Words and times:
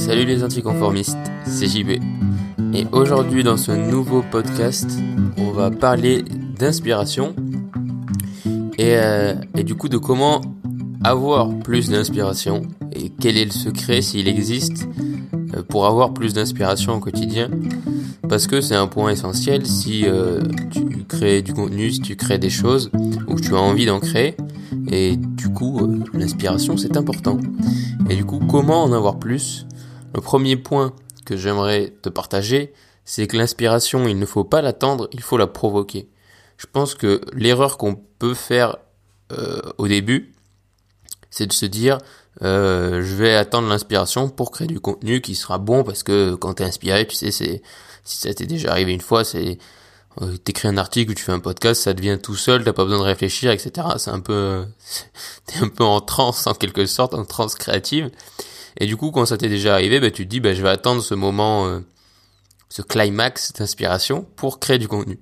Salut 0.00 0.24
les 0.24 0.42
anticonformistes, 0.42 1.18
c'est 1.44 1.66
JB. 1.66 2.02
Et 2.72 2.86
aujourd'hui 2.90 3.44
dans 3.44 3.58
ce 3.58 3.70
nouveau 3.70 4.22
podcast, 4.22 4.90
on 5.36 5.50
va 5.50 5.70
parler 5.70 6.24
d'inspiration 6.58 7.36
et, 8.78 8.96
euh, 8.96 9.34
et, 9.54 9.62
du 9.62 9.74
coup 9.74 9.90
de 9.90 9.98
comment 9.98 10.40
avoir 11.04 11.50
plus 11.58 11.90
d'inspiration 11.90 12.62
et 12.92 13.10
quel 13.10 13.36
est 13.36 13.44
le 13.44 13.50
secret 13.50 14.00
s'il 14.00 14.26
existe 14.26 14.88
euh, 15.54 15.62
pour 15.68 15.84
avoir 15.84 16.14
plus 16.14 16.32
d'inspiration 16.32 16.94
au 16.94 17.00
quotidien 17.00 17.50
parce 18.26 18.46
que 18.46 18.62
c'est 18.62 18.76
un 18.76 18.86
point 18.86 19.10
essentiel 19.10 19.66
si 19.66 20.06
euh, 20.06 20.40
tu 20.70 21.04
crées 21.06 21.42
du 21.42 21.52
contenu, 21.52 21.90
si 21.90 22.00
tu 22.00 22.16
crées 22.16 22.38
des 22.38 22.48
choses 22.50 22.90
ou 23.28 23.34
que 23.34 23.42
tu 23.42 23.54
as 23.54 23.60
envie 23.60 23.84
d'en 23.84 24.00
créer 24.00 24.34
et 24.90 25.16
du 25.18 25.50
coup 25.50 25.78
l'inspiration 26.14 26.78
c'est 26.78 26.96
important. 26.96 27.38
Et 28.08 28.16
du 28.16 28.24
coup 28.24 28.40
comment 28.48 28.82
en 28.82 28.92
avoir 28.92 29.18
plus 29.18 29.66
Le 30.14 30.20
premier 30.20 30.56
point 30.56 30.94
que 31.24 31.36
j'aimerais 31.36 31.92
te 32.02 32.08
partager 32.08 32.72
c'est 33.04 33.26
que 33.26 33.36
l'inspiration 33.36 34.06
il 34.06 34.18
ne 34.18 34.26
faut 34.26 34.44
pas 34.44 34.62
l'attendre, 34.62 35.08
il 35.12 35.20
faut 35.20 35.36
la 35.36 35.48
provoquer. 35.48 36.08
Je 36.56 36.66
pense 36.70 36.94
que 36.94 37.20
l'erreur 37.32 37.76
qu'on 37.76 37.96
peut 38.18 38.34
faire 38.34 38.76
euh, 39.32 39.60
au 39.78 39.88
début 39.88 40.32
c'est 41.30 41.46
de 41.46 41.52
se 41.52 41.66
dire 41.66 41.98
euh, 42.42 43.02
je 43.02 43.14
vais 43.16 43.34
attendre 43.34 43.68
l'inspiration 43.68 44.28
pour 44.28 44.50
créer 44.50 44.68
du 44.68 44.80
contenu 44.80 45.20
qui 45.20 45.34
sera 45.34 45.58
bon 45.58 45.82
parce 45.82 46.02
que 46.02 46.34
quand 46.34 46.54
t'es 46.54 46.64
inspiré, 46.64 47.06
tu 47.06 47.16
sais, 47.16 47.30
c'est 47.30 47.62
si 48.04 48.18
ça 48.18 48.32
t'est 48.32 48.46
déjà 48.46 48.70
arrivé 48.70 48.92
une 48.92 49.00
fois, 49.00 49.24
c'est 49.24 49.58
euh, 50.22 50.36
t'écris 50.36 50.68
un 50.68 50.76
article 50.76 51.14
tu 51.14 51.22
fais 51.22 51.32
un 51.32 51.40
podcast, 51.40 51.82
ça 51.82 51.94
devient 51.94 52.18
tout 52.22 52.36
seul, 52.36 52.64
t'as 52.64 52.72
pas 52.72 52.84
besoin 52.84 52.98
de 53.00 53.04
réfléchir, 53.04 53.50
etc. 53.50 53.88
C'est 53.98 54.10
un 54.10 54.20
peu, 54.20 54.64
t'es 55.46 55.58
un 55.58 55.68
peu 55.68 55.84
en 55.84 56.00
transe 56.00 56.46
en 56.46 56.54
quelque 56.54 56.86
sorte, 56.86 57.14
en 57.14 57.24
transe 57.24 57.54
créative. 57.54 58.10
Et 58.78 58.86
du 58.86 58.96
coup, 58.96 59.10
quand 59.10 59.26
ça 59.26 59.36
t'est 59.36 59.48
déjà 59.48 59.74
arrivé, 59.74 60.00
bah, 60.00 60.10
tu 60.10 60.24
te 60.24 60.30
dis, 60.30 60.40
bah, 60.40 60.54
je 60.54 60.62
vais 60.62 60.68
attendre 60.68 61.02
ce 61.02 61.14
moment, 61.14 61.66
euh, 61.66 61.80
ce 62.68 62.82
climax 62.82 63.52
d'inspiration 63.52 64.26
pour 64.36 64.60
créer 64.60 64.78
du 64.78 64.88
contenu. 64.88 65.18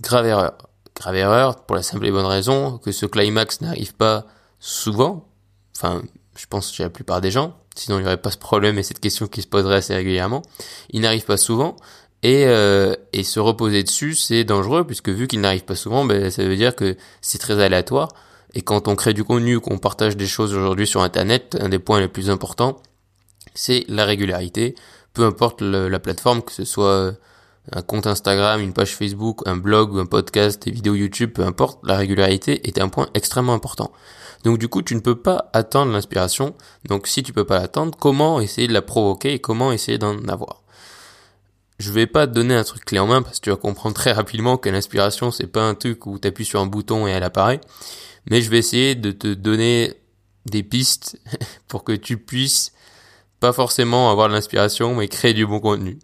Grave 0.00 0.26
erreur. 0.26 0.58
Grave 0.94 1.16
erreur 1.16 1.66
pour 1.66 1.76
la 1.76 1.82
simple 1.82 2.06
et 2.06 2.10
bonne 2.10 2.26
raison 2.26 2.78
que 2.78 2.92
ce 2.92 3.06
climax 3.06 3.60
n'arrive 3.60 3.94
pas 3.94 4.26
souvent. 4.60 5.28
Enfin, 5.76 6.02
je 6.36 6.46
pense 6.46 6.72
chez 6.72 6.82
la 6.82 6.90
plupart 6.90 7.20
des 7.20 7.30
gens, 7.30 7.56
sinon 7.74 7.98
il 7.98 8.02
n'y 8.02 8.06
aurait 8.06 8.16
pas 8.16 8.30
ce 8.30 8.38
problème 8.38 8.78
et 8.78 8.82
cette 8.82 9.00
question 9.00 9.26
qui 9.26 9.42
se 9.42 9.46
poserait 9.46 9.76
assez 9.76 9.94
régulièrement. 9.94 10.42
Il 10.90 11.02
n'arrive 11.02 11.24
pas 11.24 11.36
souvent 11.36 11.76
et, 12.22 12.46
euh, 12.46 12.94
et 13.12 13.24
se 13.24 13.40
reposer 13.40 13.82
dessus 13.82 14.14
c'est 14.14 14.44
dangereux 14.44 14.86
puisque 14.86 15.10
vu 15.10 15.26
qu'il 15.26 15.40
n'arrive 15.40 15.64
pas 15.64 15.74
souvent, 15.74 16.04
ben, 16.04 16.30
ça 16.30 16.44
veut 16.44 16.56
dire 16.56 16.74
que 16.74 16.96
c'est 17.20 17.38
très 17.38 17.60
aléatoire. 17.60 18.08
Et 18.56 18.62
quand 18.62 18.88
on 18.88 18.96
crée 18.96 19.12
du 19.12 19.22
contenu, 19.22 19.60
qu'on 19.60 19.76
partage 19.76 20.16
des 20.16 20.26
choses 20.26 20.54
aujourd'hui 20.54 20.86
sur 20.86 21.02
Internet, 21.02 21.58
un 21.60 21.68
des 21.68 21.78
points 21.78 22.00
les 22.00 22.08
plus 22.08 22.30
importants, 22.30 22.78
c'est 23.54 23.84
la 23.86 24.06
régularité. 24.06 24.74
Peu 25.12 25.26
importe 25.26 25.60
la 25.60 25.98
plateforme, 26.00 26.40
que 26.40 26.52
ce 26.52 26.64
soit 26.64 27.12
un 27.72 27.82
compte 27.82 28.06
Instagram, 28.06 28.62
une 28.62 28.72
page 28.72 28.96
Facebook, 28.96 29.42
un 29.44 29.58
blog, 29.58 29.98
un 29.98 30.06
podcast, 30.06 30.62
des 30.62 30.70
vidéos 30.70 30.94
YouTube, 30.94 31.32
peu 31.34 31.42
importe, 31.42 31.80
la 31.84 31.98
régularité 31.98 32.66
est 32.66 32.80
un 32.80 32.88
point 32.88 33.10
extrêmement 33.12 33.52
important. 33.52 33.92
Donc 34.44 34.56
du 34.56 34.68
coup, 34.68 34.80
tu 34.80 34.94
ne 34.94 35.00
peux 35.00 35.20
pas 35.20 35.50
attendre 35.52 35.92
l'inspiration. 35.92 36.54
Donc 36.88 37.08
si 37.08 37.22
tu 37.22 37.34
peux 37.34 37.44
pas 37.44 37.58
l'attendre, 37.58 37.94
comment 37.98 38.40
essayer 38.40 38.68
de 38.68 38.72
la 38.72 38.80
provoquer 38.80 39.34
et 39.34 39.38
comment 39.38 39.70
essayer 39.70 39.98
d'en 39.98 40.16
avoir? 40.28 40.62
Je 41.78 41.92
vais 41.92 42.06
pas 42.06 42.26
te 42.26 42.32
donner 42.32 42.54
un 42.54 42.64
truc 42.64 42.86
clé 42.86 42.98
en 43.00 43.06
main 43.06 43.20
parce 43.20 43.38
que 43.38 43.44
tu 43.44 43.50
vas 43.50 43.56
comprendre 43.56 43.94
très 43.94 44.12
rapidement 44.12 44.56
que 44.56 44.70
l'inspiration 44.70 45.30
c'est 45.30 45.46
pas 45.46 45.68
un 45.68 45.74
truc 45.74 46.06
où 46.06 46.18
tu 46.18 46.26
appuies 46.26 46.46
sur 46.46 46.58
un 46.58 46.66
bouton 46.66 47.06
et 47.06 47.10
elle 47.10 47.22
apparaît. 47.22 47.60
Mais 48.30 48.40
je 48.40 48.50
vais 48.50 48.58
essayer 48.58 48.94
de 48.94 49.12
te 49.12 49.32
donner 49.34 49.94
des 50.46 50.62
pistes 50.62 51.18
pour 51.68 51.84
que 51.84 51.92
tu 51.92 52.18
puisses 52.18 52.72
pas 53.40 53.52
forcément 53.52 54.10
avoir 54.10 54.28
de 54.28 54.34
l'inspiration 54.34 54.94
mais 54.94 55.08
créer 55.08 55.34
du 55.34 55.46
bon 55.46 55.60
contenu. 55.60 55.98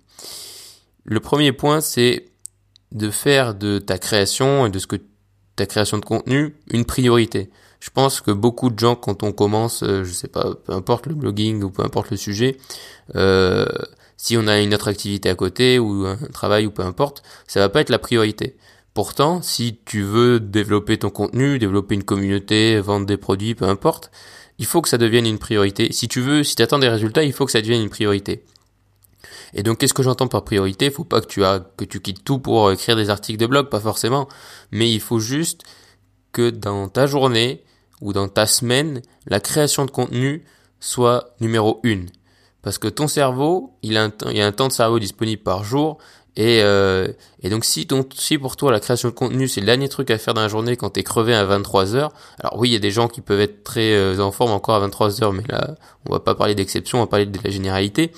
Le 1.04 1.20
premier 1.20 1.52
point 1.52 1.80
c'est 1.80 2.26
de 2.92 3.10
faire 3.10 3.54
de 3.54 3.78
ta 3.78 3.98
création 3.98 4.66
et 4.66 4.70
de 4.70 4.78
ce 4.78 4.86
que 4.86 4.96
ta 5.56 5.66
création 5.66 5.98
de 5.98 6.04
contenu 6.04 6.56
une 6.70 6.84
priorité. 6.84 7.50
Je 7.80 7.90
pense 7.90 8.20
que 8.20 8.30
beaucoup 8.30 8.70
de 8.70 8.78
gens, 8.78 8.94
quand 8.94 9.24
on 9.24 9.32
commence, 9.32 9.82
euh, 9.82 10.04
je 10.04 10.12
sais 10.12 10.28
pas, 10.28 10.54
peu 10.54 10.72
importe 10.72 11.06
le 11.06 11.14
blogging 11.14 11.64
ou 11.64 11.70
peu 11.70 11.82
importe 11.82 12.10
le 12.10 12.16
sujet, 12.16 12.56
euh, 13.16 13.66
si 14.16 14.36
on 14.36 14.46
a 14.46 14.60
une 14.60 14.72
autre 14.72 14.86
activité 14.86 15.28
à 15.28 15.34
côté 15.34 15.80
ou 15.80 16.06
un 16.06 16.16
travail 16.32 16.66
ou 16.66 16.70
peu 16.70 16.82
importe, 16.82 17.24
ça 17.48 17.58
va 17.58 17.68
pas 17.68 17.80
être 17.80 17.90
la 17.90 17.98
priorité. 17.98 18.56
Pourtant, 18.94 19.40
si 19.40 19.78
tu 19.84 20.02
veux 20.02 20.38
développer 20.38 20.98
ton 20.98 21.10
contenu, 21.10 21.58
développer 21.58 21.94
une 21.94 22.04
communauté, 22.04 22.78
vendre 22.80 23.06
des 23.06 23.16
produits, 23.16 23.54
peu 23.54 23.64
importe, 23.64 24.10
il 24.58 24.66
faut 24.66 24.82
que 24.82 24.88
ça 24.88 24.98
devienne 24.98 25.26
une 25.26 25.38
priorité. 25.38 25.92
Si 25.92 26.08
tu 26.08 26.20
veux, 26.20 26.44
si 26.44 26.56
tu 26.56 26.62
attends 26.62 26.78
des 26.78 26.88
résultats, 26.88 27.22
il 27.22 27.32
faut 27.32 27.46
que 27.46 27.52
ça 27.52 27.62
devienne 27.62 27.82
une 27.82 27.90
priorité. 27.90 28.44
Et 29.54 29.62
donc, 29.62 29.78
qu'est-ce 29.78 29.94
que 29.94 30.02
j'entends 30.02 30.28
par 30.28 30.44
priorité? 30.44 30.90
Faut 30.90 31.04
pas 31.04 31.20
que 31.20 31.84
tu 31.84 32.00
quittes 32.00 32.24
tout 32.24 32.38
pour 32.38 32.70
écrire 32.70 32.96
des 32.96 33.10
articles 33.10 33.38
de 33.38 33.46
blog, 33.46 33.68
pas 33.68 33.80
forcément. 33.80 34.28
Mais 34.70 34.90
il 34.90 35.00
faut 35.00 35.20
juste 35.20 35.62
que 36.32 36.50
dans 36.50 36.88
ta 36.88 37.06
journée, 37.06 37.64
ou 38.02 38.12
dans 38.12 38.28
ta 38.28 38.46
semaine, 38.46 39.00
la 39.26 39.40
création 39.40 39.86
de 39.86 39.90
contenu 39.90 40.44
soit 40.80 41.34
numéro 41.40 41.80
une. 41.84 42.10
Parce 42.60 42.78
que 42.78 42.88
ton 42.88 43.08
cerveau, 43.08 43.74
il 43.82 43.92
il 43.92 44.36
y 44.36 44.40
a 44.40 44.46
un 44.46 44.52
temps 44.52 44.68
de 44.68 44.72
cerveau 44.72 44.98
disponible 44.98 45.42
par 45.42 45.64
jour. 45.64 45.98
Et, 46.36 46.62
euh, 46.62 47.08
et 47.42 47.50
donc 47.50 47.64
si, 47.64 47.86
si 48.14 48.38
pour 48.38 48.56
toi 48.56 48.72
la 48.72 48.80
création 48.80 49.10
de 49.10 49.14
contenu 49.14 49.48
c'est 49.48 49.60
le 49.60 49.66
dernier 49.66 49.90
truc 49.90 50.10
à 50.10 50.16
faire 50.16 50.32
dans 50.32 50.40
la 50.40 50.48
journée 50.48 50.78
quand 50.78 50.88
t'es 50.88 51.02
crevé 51.02 51.34
à 51.34 51.44
23 51.44 51.94
heures, 51.94 52.12
alors 52.40 52.58
oui 52.58 52.70
il 52.70 52.72
y 52.72 52.76
a 52.76 52.78
des 52.78 52.90
gens 52.90 53.06
qui 53.06 53.20
peuvent 53.20 53.40
être 53.40 53.62
très 53.64 53.92
euh, 53.92 54.18
en 54.18 54.32
forme 54.32 54.52
encore 54.52 54.76
à 54.76 54.80
23 54.80 55.22
heures, 55.22 55.34
mais 55.34 55.44
là 55.50 55.74
on 56.08 56.12
va 56.12 56.20
pas 56.20 56.34
parler 56.34 56.54
d'exception, 56.54 56.98
on 56.98 57.02
va 57.02 57.06
parler 57.06 57.26
de 57.26 57.38
la 57.44 57.50
généralité, 57.50 58.12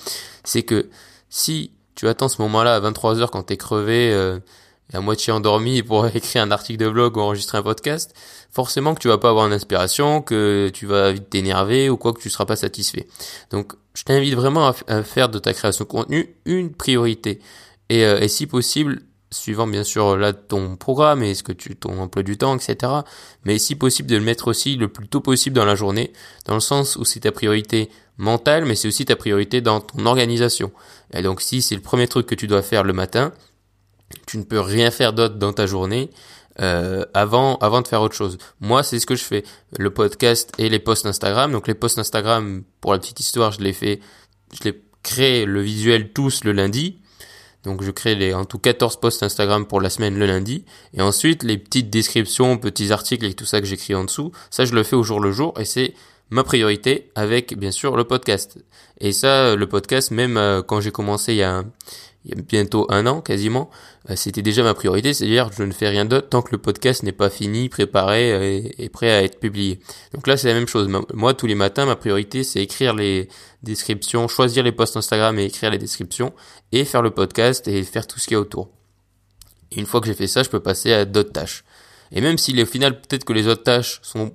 c'est 0.44 0.62
que 0.62 0.90
si 1.28 1.72
tu 1.96 2.06
attends 2.06 2.28
ce 2.28 2.40
moment-là 2.42 2.76
à 2.76 2.80
23 2.80 3.20
heures 3.20 3.32
quand 3.32 3.42
t'es 3.42 3.56
crevé 3.56 4.12
euh, 4.12 4.38
à 4.92 5.00
moitié 5.00 5.32
endormi 5.32 5.82
pour 5.82 6.06
écrire 6.14 6.42
un 6.42 6.50
article 6.50 6.78
de 6.78 6.88
blog 6.88 7.16
ou 7.16 7.20
enregistrer 7.20 7.58
un 7.58 7.62
podcast, 7.62 8.14
forcément 8.50 8.94
que 8.94 9.00
tu 9.00 9.08
vas 9.08 9.18
pas 9.18 9.30
avoir 9.30 9.46
une 9.46 9.52
inspiration, 9.52 10.22
que 10.22 10.70
tu 10.72 10.86
vas 10.86 11.12
vite 11.12 11.30
t'énerver 11.30 11.90
ou 11.90 11.96
quoi 11.96 12.12
que 12.12 12.20
tu 12.20 12.30
seras 12.30 12.44
pas 12.44 12.56
satisfait. 12.56 13.06
Donc, 13.50 13.72
je 13.94 14.02
t'invite 14.04 14.34
vraiment 14.34 14.72
à, 14.88 15.02
faire 15.02 15.28
de 15.28 15.38
ta 15.38 15.54
création 15.54 15.84
de 15.84 15.88
contenu 15.88 16.36
une 16.44 16.72
priorité. 16.72 17.40
Et, 17.88 18.04
euh, 18.04 18.20
et 18.20 18.28
si 18.28 18.46
possible, 18.46 19.02
suivant 19.30 19.66
bien 19.66 19.84
sûr 19.84 20.16
là 20.16 20.32
ton 20.32 20.76
programme 20.76 21.22
et 21.22 21.34
ce 21.34 21.42
que 21.42 21.52
tu 21.52 21.76
ton 21.76 21.98
emploi 21.98 22.22
du 22.22 22.38
temps, 22.38 22.56
etc. 22.56 22.92
Mais 23.44 23.58
si 23.58 23.74
possible 23.74 24.08
de 24.08 24.16
le 24.16 24.22
mettre 24.22 24.48
aussi 24.48 24.76
le 24.76 24.88
plus 24.88 25.08
tôt 25.08 25.20
possible 25.20 25.56
dans 25.56 25.64
la 25.64 25.74
journée, 25.74 26.12
dans 26.46 26.54
le 26.54 26.60
sens 26.60 26.96
où 26.96 27.04
c'est 27.04 27.20
ta 27.20 27.32
priorité 27.32 27.90
mentale, 28.16 28.64
mais 28.64 28.76
c'est 28.76 28.88
aussi 28.88 29.04
ta 29.04 29.16
priorité 29.16 29.60
dans 29.60 29.80
ton 29.80 30.06
organisation. 30.06 30.72
Et 31.12 31.22
donc 31.22 31.42
si 31.42 31.62
c'est 31.62 31.74
le 31.74 31.82
premier 31.82 32.08
truc 32.08 32.26
que 32.26 32.34
tu 32.34 32.46
dois 32.46 32.62
faire 32.62 32.84
le 32.84 32.92
matin, 32.92 33.32
tu 34.26 34.38
ne 34.38 34.44
peux 34.44 34.60
rien 34.60 34.90
faire 34.90 35.12
d'autre 35.12 35.36
dans 35.36 35.52
ta 35.52 35.66
journée 35.66 36.10
euh, 36.60 37.04
avant 37.14 37.56
avant 37.56 37.82
de 37.82 37.88
faire 37.88 38.00
autre 38.00 38.14
chose. 38.14 38.38
Moi, 38.60 38.84
c'est 38.84 39.00
ce 39.00 39.06
que 39.06 39.16
je 39.16 39.24
fais. 39.24 39.42
Le 39.76 39.92
podcast 39.92 40.52
et 40.58 40.68
les 40.68 40.78
posts 40.78 41.06
Instagram. 41.06 41.50
Donc 41.50 41.66
les 41.66 41.74
posts 41.74 41.98
Instagram, 41.98 42.62
pour 42.80 42.92
la 42.92 42.98
petite 42.98 43.20
histoire, 43.20 43.50
je 43.50 43.60
les 43.60 43.72
fais, 43.72 44.00
je 44.52 44.68
les 44.68 44.82
crée 45.02 45.46
le 45.46 45.60
visuel 45.60 46.12
tous 46.12 46.44
le 46.44 46.52
lundi. 46.52 47.00
Donc 47.64 47.82
je 47.82 47.90
crée 47.90 48.14
les 48.14 48.34
en 48.34 48.44
tout 48.44 48.58
14 48.58 49.00
posts 49.00 49.22
Instagram 49.22 49.66
pour 49.66 49.80
la 49.80 49.90
semaine 49.90 50.18
le 50.18 50.26
lundi 50.26 50.64
et 50.92 51.00
ensuite 51.00 51.42
les 51.42 51.58
petites 51.58 51.90
descriptions, 51.90 52.58
petits 52.58 52.92
articles 52.92 53.24
et 53.24 53.34
tout 53.34 53.46
ça 53.46 53.60
que 53.60 53.66
j'écris 53.66 53.94
en 53.94 54.04
dessous, 54.04 54.32
ça 54.50 54.64
je 54.64 54.74
le 54.74 54.82
fais 54.82 54.96
au 54.96 55.02
jour 55.02 55.20
le 55.20 55.32
jour 55.32 55.54
et 55.58 55.64
c'est 55.64 55.94
ma 56.30 56.44
priorité 56.44 57.10
avec 57.14 57.58
bien 57.58 57.70
sûr 57.70 57.96
le 57.96 58.04
podcast. 58.04 58.58
Et 59.00 59.12
ça 59.12 59.56
le 59.56 59.66
podcast 59.66 60.10
même 60.10 60.36
euh, 60.36 60.62
quand 60.62 60.80
j'ai 60.80 60.92
commencé 60.92 61.32
il 61.32 61.38
y 61.38 61.42
a 61.42 61.64
il 62.24 62.34
y 62.34 62.38
a 62.38 62.42
bientôt 62.42 62.86
un 62.88 63.06
an 63.06 63.20
quasiment, 63.20 63.70
euh, 64.08 64.16
c'était 64.16 64.40
déjà 64.40 64.62
ma 64.62 64.72
priorité, 64.72 65.12
c'est-à-dire 65.12 65.50
je 65.54 65.62
ne 65.62 65.72
fais 65.72 65.88
rien 65.88 66.06
d'autre 66.06 66.28
tant 66.28 66.40
que 66.40 66.52
le 66.52 66.58
podcast 66.58 67.02
n'est 67.02 67.12
pas 67.12 67.28
fini, 67.28 67.68
préparé 67.68 68.32
euh, 68.32 68.68
et, 68.78 68.88
prêt 68.88 69.10
à 69.10 69.22
être 69.22 69.38
publié. 69.38 69.80
Donc 70.14 70.26
là 70.26 70.38
c'est 70.38 70.48
la 70.48 70.54
même 70.54 70.66
chose. 70.66 70.88
Moi 71.12 71.34
tous 71.34 71.46
les 71.46 71.54
matins 71.54 71.84
ma 71.84 71.96
priorité 71.96 72.42
c'est 72.42 72.62
écrire 72.62 72.94
les 72.94 73.28
descriptions, 73.62 74.26
choisir 74.26 74.62
les 74.62 74.72
posts 74.72 74.96
Instagram 74.96 75.38
et 75.38 75.44
écrire 75.44 75.70
les 75.70 75.78
descriptions 75.78 76.32
et 76.72 76.86
faire 76.86 77.02
le 77.02 77.10
podcast 77.10 77.68
et 77.68 77.82
faire 77.82 78.06
tout 78.06 78.18
ce 78.18 78.26
qu'il 78.26 78.34
y 78.34 78.38
a 78.38 78.40
autour. 78.40 78.70
Une 79.76 79.84
fois 79.84 80.00
que 80.00 80.06
j'ai 80.06 80.14
fait 80.14 80.26
ça, 80.26 80.42
je 80.42 80.48
peux 80.48 80.60
passer 80.60 80.92
à 80.94 81.04
d'autres 81.04 81.32
tâches. 81.32 81.64
Et 82.10 82.22
même 82.22 82.38
si 82.38 82.60
au 82.62 82.66
final 82.66 83.02
peut-être 83.02 83.24
que 83.24 83.34
les 83.34 83.48
autres 83.48 83.64
tâches 83.64 84.00
sont 84.02 84.32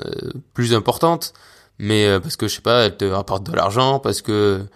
euh, 0.00 0.32
plus 0.52 0.74
importantes, 0.74 1.32
mais 1.78 2.20
parce 2.20 2.36
que 2.36 2.46
je 2.46 2.56
sais 2.56 2.60
pas, 2.60 2.84
elles 2.84 2.96
te 2.96 3.06
rapportent 3.06 3.44
de 3.44 3.56
l'argent, 3.56 3.98
parce 3.98 4.22
que 4.22 4.66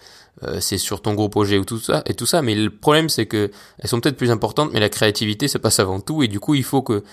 euh, 0.43 0.61
c'est 0.61 0.79
sur 0.79 1.01
ton 1.01 1.15
gros 1.15 1.29
projet 1.29 1.57
ou 1.59 1.65
tout 1.65 1.79
ça 1.79 2.03
et 2.05 2.15
tout 2.15 2.27
ça 2.27 2.43
mais 2.43 2.55
le 2.55 2.71
problème 2.71 3.09
c'est 3.09 3.25
que 3.27 3.51
elles 3.79 3.89
sont 3.89 4.01
peut-être 4.01 4.19
plus 4.19 4.31
importantes 4.31 4.71
mais 4.73 4.81
la 4.81 4.91
créativité 4.91 5.49
ça 5.49 5.59
passe 5.59 5.81
avant 5.81 6.01
tout 6.01 6.23
et 6.23 6.29
du 6.29 6.41
coup 6.41 6.55
il 6.55 6.65
faut 6.65 6.83
que 6.83 7.05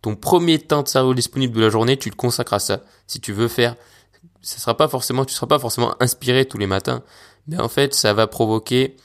ton 0.00 0.14
premier 0.14 0.58
temps 0.58 0.82
de 0.82 0.88
cerveau 0.88 1.14
disponible 1.14 1.56
de 1.56 1.60
la 1.60 1.70
journée 1.70 1.96
tu 1.96 2.08
le 2.08 2.14
consacres 2.14 2.54
à 2.54 2.58
ça. 2.58 2.80
Si 3.06 3.20
tu 3.20 3.32
veux 3.32 3.48
faire 3.48 3.76
ça 4.42 4.58
sera 4.58 4.76
pas 4.76 4.88
forcément 4.88 5.24
tu 5.24 5.34
seras 5.34 5.46
pas 5.46 5.58
forcément 5.58 5.94
inspiré 6.00 6.44
tous 6.44 6.58
les 6.58 6.66
matins. 6.66 7.02
Mais 7.48 7.60
en 7.60 7.68
fait 7.68 7.94
ça 7.94 8.12
va 8.12 8.28
provoquer 8.28 8.96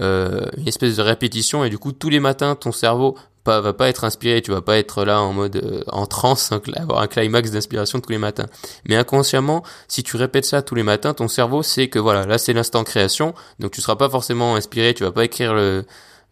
euh, 0.00 0.46
une 0.56 0.66
espèce 0.66 0.96
de 0.96 1.02
répétition 1.02 1.64
et 1.64 1.70
du 1.70 1.78
coup 1.78 1.92
tous 1.92 2.08
les 2.08 2.20
matins 2.20 2.56
ton 2.56 2.72
cerveau 2.72 3.16
pas 3.44 3.60
va 3.60 3.74
pas 3.74 3.88
être 3.88 4.04
inspiré, 4.04 4.42
tu 4.42 4.50
vas 4.50 4.62
pas 4.62 4.78
être 4.78 5.04
là 5.04 5.20
en 5.20 5.32
mode 5.32 5.56
euh, 5.56 5.82
en 5.88 6.06
transe, 6.06 6.50
avoir 6.76 7.00
un 7.00 7.06
climax 7.06 7.50
d'inspiration 7.50 8.00
tous 8.00 8.10
les 8.10 8.18
matins. 8.18 8.46
Mais 8.88 8.96
inconsciemment, 8.96 9.62
si 9.86 10.02
tu 10.02 10.16
répètes 10.16 10.46
ça 10.46 10.62
tous 10.62 10.74
les 10.74 10.82
matins, 10.82 11.14
ton 11.14 11.28
cerveau 11.28 11.62
sait 11.62 11.88
que 11.88 11.98
voilà, 11.98 12.26
là 12.26 12.38
c'est 12.38 12.54
l'instant 12.54 12.82
création, 12.84 13.34
donc 13.60 13.72
tu 13.72 13.80
seras 13.80 13.96
pas 13.96 14.08
forcément 14.08 14.56
inspiré, 14.56 14.94
tu 14.94 15.04
vas 15.04 15.12
pas 15.12 15.24
écrire 15.24 15.54
le, 15.54 15.84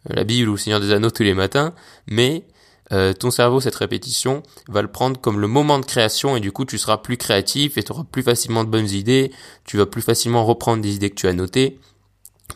la 0.09 0.23
Bible 0.23 0.49
ou 0.49 0.53
le 0.53 0.57
Seigneur 0.57 0.79
des 0.79 0.91
Anneaux 0.91 1.11
tous 1.11 1.23
les 1.23 1.35
matins, 1.35 1.73
mais 2.07 2.45
euh, 2.91 3.13
ton 3.13 3.31
cerveau, 3.31 3.61
cette 3.61 3.75
répétition, 3.75 4.43
va 4.67 4.81
le 4.81 4.87
prendre 4.89 5.19
comme 5.21 5.39
le 5.39 5.47
moment 5.47 5.79
de 5.79 5.85
création 5.85 6.35
et 6.35 6.39
du 6.39 6.51
coup 6.51 6.65
tu 6.65 6.77
seras 6.77 6.97
plus 6.97 7.17
créatif 7.17 7.77
et 7.77 7.83
tu 7.83 7.91
auras 7.91 8.03
plus 8.03 8.23
facilement 8.23 8.63
de 8.63 8.69
bonnes 8.69 8.89
idées, 8.89 9.31
tu 9.65 9.77
vas 9.77 9.85
plus 9.85 10.01
facilement 10.01 10.43
reprendre 10.45 10.81
des 10.81 10.95
idées 10.95 11.09
que 11.09 11.15
tu 11.15 11.27
as 11.27 11.33
notées 11.33 11.79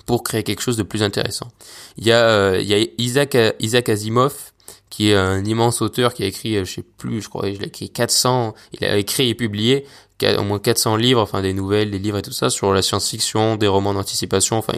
pour 0.05 0.23
créer 0.23 0.43
quelque 0.43 0.61
chose 0.61 0.77
de 0.77 0.83
plus 0.83 1.03
intéressant. 1.03 1.47
Il 1.97 2.05
y 2.05 2.11
a, 2.11 2.27
euh, 2.27 2.59
il 2.61 2.67
y 2.67 2.73
a 2.73 2.85
Isaac, 2.97 3.37
Isaac 3.59 3.89
Asimov, 3.89 4.51
qui 4.89 5.11
est 5.11 5.15
un 5.15 5.43
immense 5.43 5.81
auteur 5.81 6.13
qui 6.13 6.23
a 6.23 6.27
écrit, 6.27 6.57
euh, 6.57 6.65
je 6.65 6.75
sais 6.75 6.83
plus, 6.97 7.21
je 7.21 7.29
crois, 7.29 7.49
il 7.49 7.61
a 7.61 7.67
écrit 7.67 7.89
400, 7.89 8.53
il 8.73 8.85
a 8.85 8.97
écrit 8.97 9.29
et 9.29 9.35
publié 9.35 9.85
au 10.37 10.43
moins 10.43 10.59
400 10.59 10.95
livres, 10.95 11.21
enfin 11.21 11.41
des 11.41 11.53
nouvelles, 11.53 11.91
des 11.91 11.99
livres 11.99 12.17
et 12.17 12.21
tout 12.21 12.31
ça 12.31 12.49
sur 12.49 12.73
la 12.73 12.81
science-fiction, 12.81 13.55
des 13.55 13.67
romans 13.67 13.93
d'anticipation, 13.93 14.57
enfin 14.57 14.73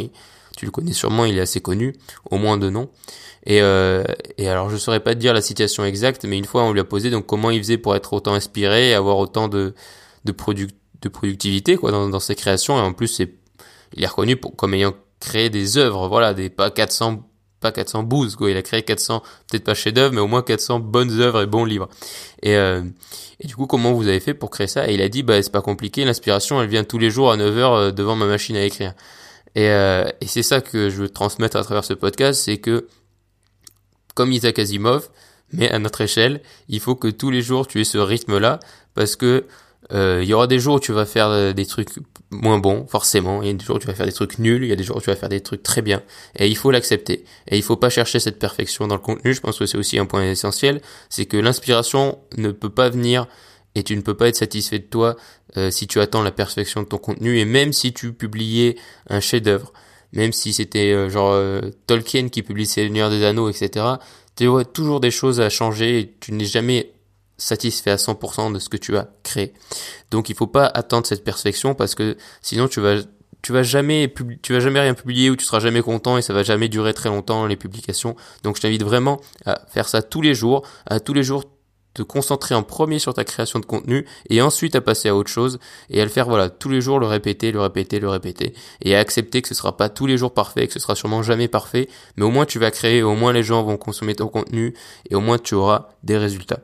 tu 0.57 0.65
le 0.65 0.71
connais 0.71 0.91
sûrement, 0.91 1.25
il 1.25 1.38
est 1.38 1.41
assez 1.41 1.61
connu, 1.61 1.95
au 2.29 2.38
moins 2.38 2.57
de 2.57 2.69
nom. 2.69 2.89
Et, 3.45 3.61
euh, 3.61 4.03
et 4.38 4.50
alors 4.50 4.69
je 4.69 4.75
saurais 4.75 5.00
pas 5.00 5.15
te 5.15 5.19
dire 5.19 5.33
la 5.33 5.41
situation 5.41 5.85
exacte, 5.85 6.25
mais 6.25 6.38
une 6.38 6.45
fois 6.45 6.63
on 6.63 6.73
lui 6.73 6.81
a 6.81 6.83
posé 6.83 7.09
donc 7.09 7.25
comment 7.25 7.51
il 7.51 7.59
faisait 7.59 7.77
pour 7.77 7.95
être 7.95 8.11
autant 8.11 8.33
inspiré 8.33 8.89
et 8.89 8.94
avoir 8.94 9.17
autant 9.17 9.47
de 9.47 9.73
de, 10.25 10.35
de 11.01 11.09
productivité 11.09 11.77
quoi 11.77 11.91
dans, 11.91 12.09
dans 12.09 12.19
ses 12.19 12.35
créations 12.35 12.77
et 12.77 12.81
en 12.81 12.91
plus 12.91 13.07
c'est 13.07 13.38
il 13.94 14.03
est 14.03 14.07
reconnu 14.07 14.36
pour, 14.36 14.56
comme 14.56 14.74
ayant 14.74 14.94
créé 15.19 15.50
des 15.50 15.77
œuvres, 15.77 16.07
voilà, 16.07 16.33
des 16.33 16.50
pas 16.50 16.71
400 16.71 17.25
pas 17.59 17.74
400 17.74 18.03
bouses 18.03 18.38
quoi, 18.38 18.50
il 18.50 18.56
a 18.56 18.62
créé 18.62 18.83
400 18.83 19.21
peut-être 19.50 19.65
pas 19.65 19.74
chefs-d'œuvre 19.74 20.13
mais 20.13 20.21
au 20.21 20.27
moins 20.27 20.41
400 20.41 20.80
bonnes 20.80 21.19
œuvres 21.19 21.41
et 21.41 21.45
bons 21.45 21.65
livres. 21.65 21.89
Et 22.41 22.56
euh, 22.56 22.83
et 23.41 23.47
du 23.47 23.56
coup 23.56 23.68
comment 23.68 23.91
vous 23.91 24.07
avez 24.07 24.21
fait 24.21 24.33
pour 24.33 24.50
créer 24.50 24.68
ça? 24.68 24.89
Et 24.89 24.94
il 24.94 25.01
a 25.01 25.09
dit 25.09 25.24
bah 25.24 25.41
c'est 25.41 25.51
pas 25.51 25.62
compliqué, 25.62 26.06
l'inspiration 26.06 26.62
elle 26.62 26.69
vient 26.69 26.83
tous 26.86 27.00
les 27.00 27.09
jours 27.09 27.31
à 27.31 27.38
9h 27.38 27.57
euh, 27.57 27.91
devant 27.91 28.15
ma 28.15 28.25
machine 28.27 28.56
à 28.56 28.63
écrire. 28.63 28.94
Et, 29.56 29.69
euh, 29.69 30.06
et 30.21 30.27
c'est 30.27 30.44
ça 30.44 30.62
que 30.62 30.89
je 30.89 30.95
veux 30.97 31.09
transmettre 31.09 31.57
à 31.57 31.63
travers 31.63 31.83
ce 31.83 31.94
podcast, 31.94 32.42
c'est 32.45 32.59
que 32.59 32.88
comme 34.13 34.31
Isaac 34.31 34.59
Asimov, 34.59 35.09
mais 35.51 35.69
à 35.69 35.80
notre 35.80 36.01
échelle, 36.01 36.42
il 36.68 36.80
faut 36.80 36.95
que 36.95 37.07
tous 37.07 37.31
les 37.31 37.42
jours 37.42 37.68
tu 37.68 37.81
aies 37.81 37.85
ce 37.85 37.97
rythme-là, 37.97 38.59
parce 38.94 39.15
que 39.15 39.45
euh, 39.92 40.20
il 40.22 40.30
y 40.30 40.34
aura 40.34 40.48
des 40.48 40.60
jours 40.60 40.76
où 40.76 40.80
tu 40.80 40.92
vas 40.92 41.06
faire 41.06 41.30
euh, 41.30 41.54
des 41.54 41.66
trucs 41.66 41.90
moins 42.30 42.60
bons, 42.60 42.86
forcément. 42.88 43.42
Il 43.42 43.48
y 43.48 43.52
a 43.52 43.54
des 43.54 43.66
jours 43.66 43.78
où 43.78 43.80
tu 43.80 43.88
vas 43.88 43.96
faire 43.96 44.06
des 44.06 44.12
trucs 44.12 44.38
nuls, 44.38 44.64
il 44.64 44.70
y 44.70 44.72
a 44.72 44.76
des 44.76 44.84
jours 44.84 44.98
où 44.98 45.02
tu 45.02 45.10
vas 45.10 45.16
faire 45.16 45.30
des 45.30 45.42
trucs 45.42 45.64
très 45.64 45.81
bien. 45.81 46.04
Et 46.38 46.48
il 46.48 46.56
faut 46.56 46.70
l'accepter. 46.70 47.26
Et 47.48 47.58
il 47.58 47.64
faut 47.64 47.76
pas 47.76 47.90
chercher 47.90 48.20
cette 48.20 48.38
perfection 48.38 48.88
dans 48.88 48.96
le 48.96 49.02
contenu. 49.02 49.34
Je 49.34 49.42
pense 49.42 49.58
que 49.58 49.66
c'est 49.66 49.78
aussi 49.78 49.98
un 49.98 50.06
point 50.06 50.24
essentiel. 50.30 50.81
C'est 51.10 51.26
que 51.26 51.38
l'inspiration 51.38 52.20
ne 52.38 52.52
peut 52.52 52.70
pas 52.70 52.90
venir 52.90 53.28
et 53.76 53.84
tu 53.84 53.96
ne 53.96 54.02
peux 54.02 54.16
pas 54.16 54.28
être 54.28 54.36
satisfait 54.36 54.80
de 54.80 54.84
toi 54.84 55.16
euh, 55.58 55.72
si 55.72 55.88
tu 55.88 56.00
attends 56.00 56.22
la 56.22 56.31
perfection 56.31 56.84
de 56.84 56.88
ton 56.88 56.98
contenu. 56.98 57.40
Et 57.40 57.46
même 57.46 57.74
si 57.74 57.94
tu 57.94 58.14
publiais 58.14 58.76
un 59.10 59.20
chef-d'œuvre, 59.20 59.74
même 60.14 60.34
si 60.34 60.54
c'était 60.54 61.10
genre 61.10 61.40
Tolkien 61.86 62.30
qui 62.30 62.42
publie 62.42 62.66
Seigneur 62.66 63.12
des 63.12 63.24
Anneaux, 63.24 63.48
etc. 63.48 63.86
Tu 64.36 64.48
vois 64.48 64.66
toujours 64.66 65.00
des 65.00 65.12
choses 65.12 65.40
à 65.40 65.50
changer 65.50 66.00
et 66.00 66.16
tu 66.20 66.31
n'es 66.31 66.46
jamais 66.46 66.94
satisfait 67.39 67.91
à 67.91 67.95
100% 67.95 68.53
de 68.53 68.59
ce 68.59 68.69
que 68.69 68.77
tu 68.77 68.95
as 68.97 69.09
créé. 69.24 69.53
Donc 70.12 70.30
il 70.30 70.36
faut 70.36 70.47
pas 70.47 70.65
attendre 70.65 71.07
cette 71.07 71.24
perfection 71.24 71.74
parce 71.74 71.95
que 71.95 72.18
sinon 72.41 72.68
tu 72.68 72.80
vas 72.80 72.97
tu 73.41 73.53
vas 73.53 73.63
jamais 73.63 74.13
tu 74.41 74.53
vas 74.53 74.59
jamais 74.59 74.81
rien 74.81 74.94
publier 74.94 75.30
ou 75.30 75.36
tu 75.36 75.45
seras 75.45 75.59
jamais 75.59 75.81
content 75.81 76.18
et 76.18 76.21
ça 76.21 76.33
va 76.33 76.44
jamais 76.44 76.68
durer 76.68 76.94
très 76.94 77.09
longtemps 77.09 77.45
les 77.45 77.56
publications. 77.56 78.15
Donc 78.44 78.57
je 78.57 78.62
t'invite 78.62 78.83
vraiment 78.83 79.19
à 79.45 79.62
faire 79.69 79.88
ça 79.88 80.01
tous 80.01 80.21
les 80.21 80.36
jours, 80.36 80.65
à 80.86 81.00
tous 81.00 81.13
les 81.13 81.24
jours 81.24 81.45
te 81.94 82.03
concentrer 82.03 82.53
en 82.53 82.63
premier 82.63 83.00
sur 83.00 83.13
ta 83.13 83.24
création 83.24 83.59
de 83.59 83.65
contenu 83.65 84.06
et 84.30 84.42
ensuite 84.42 84.75
à 84.75 84.81
passer 84.81 85.09
à 85.09 85.15
autre 85.15 85.31
chose 85.31 85.59
et 85.89 86.00
à 86.00 86.03
le 86.03 86.09
faire 86.12 86.27
voilà 86.27 86.50
tous 86.50 86.69
les 86.69 86.81
jours 86.81 87.00
le 87.00 87.07
répéter 87.07 87.51
le 87.51 87.59
répéter 87.62 88.00
le 88.00 88.09
répéter 88.09 88.53
et 88.81 88.95
à 88.95 89.00
accepter 89.00 89.42
que 89.42 89.47
ce 89.47 89.56
sera 89.56 89.75
pas 89.75 89.89
tous 89.89 90.06
les 90.06 90.15
jours 90.15 90.33
parfait 90.33 90.68
que 90.68 90.74
ce 90.74 90.80
sera 90.80 90.95
sûrement 90.95 91.24
jamais 91.24 91.47
parfait 91.47 91.89
mais 92.15 92.25
au 92.25 92.30
moins 92.30 92.45
tu 92.45 92.59
vas 92.59 92.69
créer 92.69 93.01
au 93.01 93.15
moins 93.15 93.33
les 93.33 93.42
gens 93.42 93.63
vont 93.63 93.77
consommer 93.77 94.13
ton 94.13 94.27
contenu 94.27 94.75
et 95.09 95.15
au 95.15 95.19
moins 95.19 95.39
tu 95.39 95.56
auras 95.56 95.89
des 96.03 96.18
résultats 96.18 96.59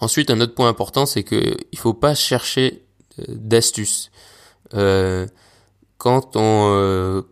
Ensuite, 0.00 0.30
un 0.30 0.40
autre 0.40 0.54
point 0.54 0.68
important, 0.68 1.06
c'est 1.06 1.22
que 1.22 1.56
il 1.72 1.78
faut 1.78 1.94
pas 1.94 2.14
chercher 2.14 2.82
euh, 3.18 3.24
d'astuces. 3.28 4.10
Euh, 4.74 5.26
quand 5.98 6.36
on, 6.36 6.70
euh, 6.72 7.22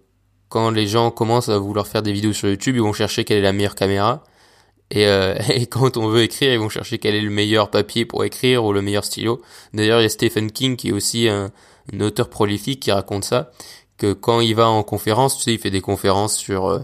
quand 0.50 0.70
les 0.70 0.86
gens 0.86 1.10
commencent 1.10 1.48
à 1.48 1.58
vouloir 1.58 1.86
faire 1.86 2.02
des 2.02 2.12
vidéos 2.12 2.34
sur 2.34 2.48
YouTube, 2.48 2.76
ils 2.76 2.82
vont 2.82 2.92
chercher 2.92 3.24
quelle 3.24 3.38
est 3.38 3.42
la 3.42 3.52
meilleure 3.52 3.74
caméra. 3.74 4.24
Et, 4.90 5.66
quand 5.70 5.98
on 5.98 6.08
veut 6.08 6.22
écrire, 6.22 6.52
ils 6.52 6.58
vont 6.58 6.70
chercher 6.70 6.98
quel 6.98 7.14
est 7.14 7.20
le 7.20 7.30
meilleur 7.30 7.70
papier 7.70 8.06
pour 8.06 8.24
écrire 8.24 8.64
ou 8.64 8.72
le 8.72 8.80
meilleur 8.80 9.04
stylo. 9.04 9.42
D'ailleurs, 9.74 10.00
il 10.00 10.04
y 10.04 10.06
a 10.06 10.08
Stephen 10.08 10.50
King 10.50 10.76
qui 10.76 10.88
est 10.88 10.92
aussi 10.92 11.28
un, 11.28 11.50
un, 11.92 12.00
auteur 12.00 12.30
prolifique 12.30 12.80
qui 12.80 12.90
raconte 12.90 13.24
ça, 13.24 13.50
que 13.98 14.14
quand 14.14 14.40
il 14.40 14.54
va 14.54 14.68
en 14.68 14.82
conférence, 14.82 15.36
tu 15.36 15.42
sais, 15.42 15.52
il 15.52 15.58
fait 15.58 15.70
des 15.70 15.82
conférences 15.82 16.36
sur 16.36 16.80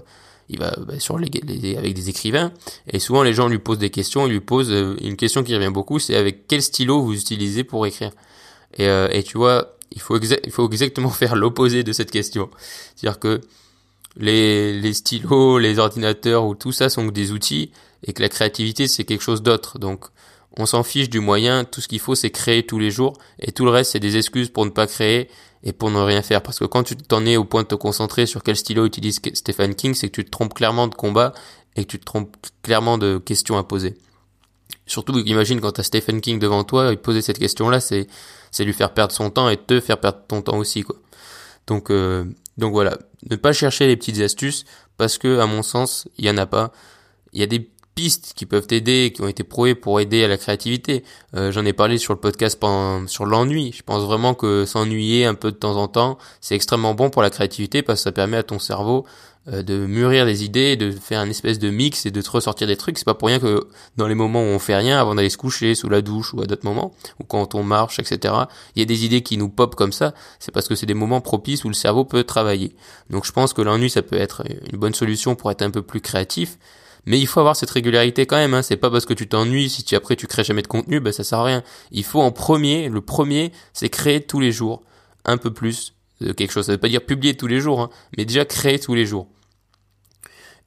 il 0.48 0.58
va 0.58 0.74
bah, 0.78 0.98
sur 0.98 1.18
les, 1.18 1.28
avec 1.76 1.94
des 1.94 2.08
écrivains 2.08 2.52
et 2.86 2.98
souvent 2.98 3.22
les 3.22 3.32
gens 3.32 3.48
lui 3.48 3.58
posent 3.58 3.78
des 3.78 3.90
questions, 3.90 4.26
il 4.26 4.32
lui 4.32 4.40
pose 4.40 4.70
euh, 4.70 4.96
une 5.00 5.16
question 5.16 5.42
qui 5.42 5.54
revient 5.54 5.72
beaucoup, 5.72 5.98
c'est 5.98 6.16
avec 6.16 6.46
quel 6.46 6.62
stylo 6.62 7.02
vous 7.02 7.14
utilisez 7.14 7.64
pour 7.64 7.86
écrire? 7.86 8.10
Et, 8.76 8.88
euh, 8.88 9.08
et 9.10 9.22
tu 9.22 9.38
vois, 9.38 9.76
il 9.92 10.00
faut 10.00 10.18
il 10.18 10.50
faut 10.50 10.68
exactement 10.68 11.10
faire 11.22 11.36
l'opposé 11.36 11.82
de 11.82 11.92
cette 11.92 12.10
question. 12.10 12.50
C'est-à-dire 12.96 13.18
que 13.18 13.40
les, 14.16 14.78
les 14.78 14.92
stylos, 14.92 15.58
les 15.58 15.78
ordinateurs 15.78 16.44
ou 16.46 16.54
tout 16.54 16.72
ça 16.72 16.88
sont 16.88 17.06
des 17.06 17.32
outils 17.32 17.70
et 18.06 18.12
que 18.12 18.22
la 18.22 18.28
créativité 18.28 18.86
c'est 18.86 19.04
quelque 19.04 19.22
chose 19.22 19.42
d'autre. 19.42 19.78
Donc 19.78 20.06
on 20.56 20.66
s'en 20.66 20.82
fiche 20.82 21.10
du 21.10 21.20
moyen, 21.20 21.64
tout 21.64 21.80
ce 21.80 21.88
qu'il 21.88 22.00
faut 22.00 22.14
c'est 22.14 22.30
créer 22.30 22.64
tous 22.64 22.78
les 22.78 22.90
jours 22.90 23.14
et 23.40 23.52
tout 23.52 23.64
le 23.64 23.70
reste 23.70 23.92
c'est 23.92 24.00
des 24.00 24.16
excuses 24.16 24.50
pour 24.50 24.64
ne 24.64 24.70
pas 24.70 24.86
créer 24.86 25.28
et 25.64 25.72
pour 25.72 25.90
ne 25.90 25.98
rien 25.98 26.22
faire. 26.22 26.42
Parce 26.42 26.58
que 26.58 26.64
quand 26.64 26.84
tu 26.84 26.96
t'en 26.96 27.26
es 27.26 27.36
au 27.36 27.44
point 27.44 27.62
de 27.62 27.68
te 27.68 27.74
concentrer 27.74 28.26
sur 28.26 28.42
quel 28.42 28.56
stylo 28.56 28.86
utilise 28.86 29.20
Stephen 29.32 29.74
King, 29.74 29.94
c'est 29.94 30.08
que 30.08 30.14
tu 30.14 30.24
te 30.24 30.30
trompes 30.30 30.54
clairement 30.54 30.86
de 30.86 30.94
combat 30.94 31.32
et 31.74 31.84
que 31.84 31.90
tu 31.90 31.98
te 31.98 32.04
trompes 32.04 32.36
clairement 32.62 32.98
de 32.98 33.18
questions 33.18 33.56
à 33.56 33.64
poser. 33.64 33.96
Surtout, 34.86 35.18
imagine 35.20 35.60
quand 35.60 35.72
t'as 35.72 35.82
Stephen 35.82 36.20
King 36.20 36.38
devant 36.38 36.62
toi, 36.62 36.90
il 36.90 36.98
poser 36.98 37.22
cette 37.22 37.38
question-là, 37.38 37.80
c'est 37.80 38.06
c'est 38.50 38.64
lui 38.64 38.74
faire 38.74 38.92
perdre 38.92 39.12
son 39.12 39.30
temps 39.30 39.48
et 39.48 39.56
te 39.56 39.80
faire 39.80 39.98
perdre 39.98 40.20
ton 40.28 40.42
temps 40.42 40.58
aussi, 40.58 40.82
quoi. 40.82 40.96
Donc 41.66 41.90
euh, 41.90 42.24
donc 42.58 42.72
voilà, 42.72 42.98
ne 43.30 43.36
pas 43.36 43.52
chercher 43.52 43.86
les 43.86 43.96
petites 43.96 44.20
astuces 44.20 44.64
parce 44.98 45.18
que 45.18 45.38
à 45.38 45.46
mon 45.46 45.62
sens, 45.62 46.06
il 46.18 46.26
y 46.26 46.30
en 46.30 46.36
a 46.36 46.46
pas. 46.46 46.70
Il 47.32 47.40
y 47.40 47.42
a 47.42 47.46
des 47.46 47.68
pistes 47.94 48.32
qui 48.34 48.46
peuvent 48.46 48.66
t'aider, 48.66 49.12
qui 49.14 49.22
ont 49.22 49.28
été 49.28 49.44
prouvées 49.44 49.74
pour 49.74 50.00
aider 50.00 50.24
à 50.24 50.28
la 50.28 50.36
créativité. 50.36 51.04
Euh, 51.34 51.52
J'en 51.52 51.64
ai 51.64 51.72
parlé 51.72 51.98
sur 51.98 52.12
le 52.12 52.20
podcast 52.20 52.60
sur 53.06 53.26
l'ennui. 53.26 53.72
Je 53.76 53.82
pense 53.82 54.02
vraiment 54.02 54.34
que 54.34 54.64
s'ennuyer 54.64 55.24
un 55.24 55.34
peu 55.34 55.50
de 55.50 55.56
temps 55.56 55.76
en 55.76 55.88
temps, 55.88 56.18
c'est 56.40 56.54
extrêmement 56.54 56.94
bon 56.94 57.10
pour 57.10 57.22
la 57.22 57.30
créativité 57.30 57.82
parce 57.82 58.00
que 58.00 58.04
ça 58.04 58.12
permet 58.12 58.36
à 58.36 58.42
ton 58.42 58.58
cerveau 58.58 59.04
euh, 59.48 59.62
de 59.62 59.84
mûrir 59.84 60.24
des 60.24 60.42
idées, 60.42 60.74
de 60.74 60.90
faire 60.90 61.20
un 61.20 61.28
espèce 61.28 61.58
de 61.58 61.68
mix 61.68 62.06
et 62.06 62.10
de 62.10 62.22
te 62.22 62.30
ressortir 62.30 62.66
des 62.66 62.76
trucs. 62.76 62.96
C'est 62.96 63.04
pas 63.04 63.12
pour 63.12 63.28
rien 63.28 63.38
que 63.38 63.68
dans 63.96 64.06
les 64.06 64.14
moments 64.14 64.40
où 64.40 64.46
on 64.46 64.58
fait 64.58 64.74
rien, 64.74 64.98
avant 64.98 65.14
d'aller 65.14 65.28
se 65.28 65.36
coucher, 65.36 65.74
sous 65.74 65.90
la 65.90 66.00
douche 66.00 66.32
ou 66.32 66.40
à 66.40 66.46
d'autres 66.46 66.64
moments, 66.64 66.94
ou 67.20 67.24
quand 67.24 67.54
on 67.54 67.62
marche, 67.62 67.98
etc., 67.98 68.34
il 68.74 68.78
y 68.78 68.82
a 68.82 68.86
des 68.86 69.04
idées 69.04 69.22
qui 69.22 69.36
nous 69.36 69.50
pop 69.50 69.74
comme 69.74 69.92
ça. 69.92 70.14
C'est 70.38 70.50
parce 70.50 70.66
que 70.66 70.74
c'est 70.74 70.86
des 70.86 70.94
moments 70.94 71.20
propices 71.20 71.64
où 71.64 71.68
le 71.68 71.74
cerveau 71.74 72.06
peut 72.06 72.24
travailler. 72.24 72.74
Donc 73.10 73.26
je 73.26 73.32
pense 73.32 73.52
que 73.52 73.60
l'ennui, 73.60 73.90
ça 73.90 74.00
peut 74.00 74.16
être 74.16 74.44
une 74.72 74.78
bonne 74.78 74.94
solution 74.94 75.34
pour 75.34 75.50
être 75.50 75.60
un 75.60 75.70
peu 75.70 75.82
plus 75.82 76.00
créatif. 76.00 76.58
Mais 77.06 77.18
il 77.18 77.26
faut 77.26 77.40
avoir 77.40 77.56
cette 77.56 77.70
régularité 77.70 78.26
quand 78.26 78.36
même. 78.36 78.54
Hein. 78.54 78.62
C'est 78.62 78.76
pas 78.76 78.90
parce 78.90 79.06
que 79.06 79.14
tu 79.14 79.28
t'ennuies 79.28 79.68
si 79.68 79.84
tu 79.84 79.94
après 79.94 80.16
tu 80.16 80.26
crées 80.26 80.44
jamais 80.44 80.62
de 80.62 80.66
contenu, 80.66 81.00
ben 81.00 81.12
ça 81.12 81.24
sert 81.24 81.38
à 81.38 81.44
rien. 81.44 81.62
Il 81.90 82.04
faut 82.04 82.20
en 82.20 82.32
premier, 82.32 82.88
le 82.88 83.00
premier, 83.00 83.52
c'est 83.72 83.88
créer 83.88 84.20
tous 84.20 84.40
les 84.40 84.52
jours 84.52 84.82
un 85.24 85.36
peu 85.36 85.52
plus 85.52 85.94
de 86.20 86.32
quelque 86.32 86.52
chose. 86.52 86.66
Ça 86.66 86.72
veut 86.72 86.78
pas 86.78 86.88
dire 86.88 87.04
publier 87.04 87.36
tous 87.36 87.46
les 87.46 87.60
jours, 87.60 87.80
hein, 87.80 87.90
mais 88.16 88.24
déjà 88.24 88.44
créer 88.44 88.78
tous 88.78 88.94
les 88.94 89.06
jours. 89.06 89.28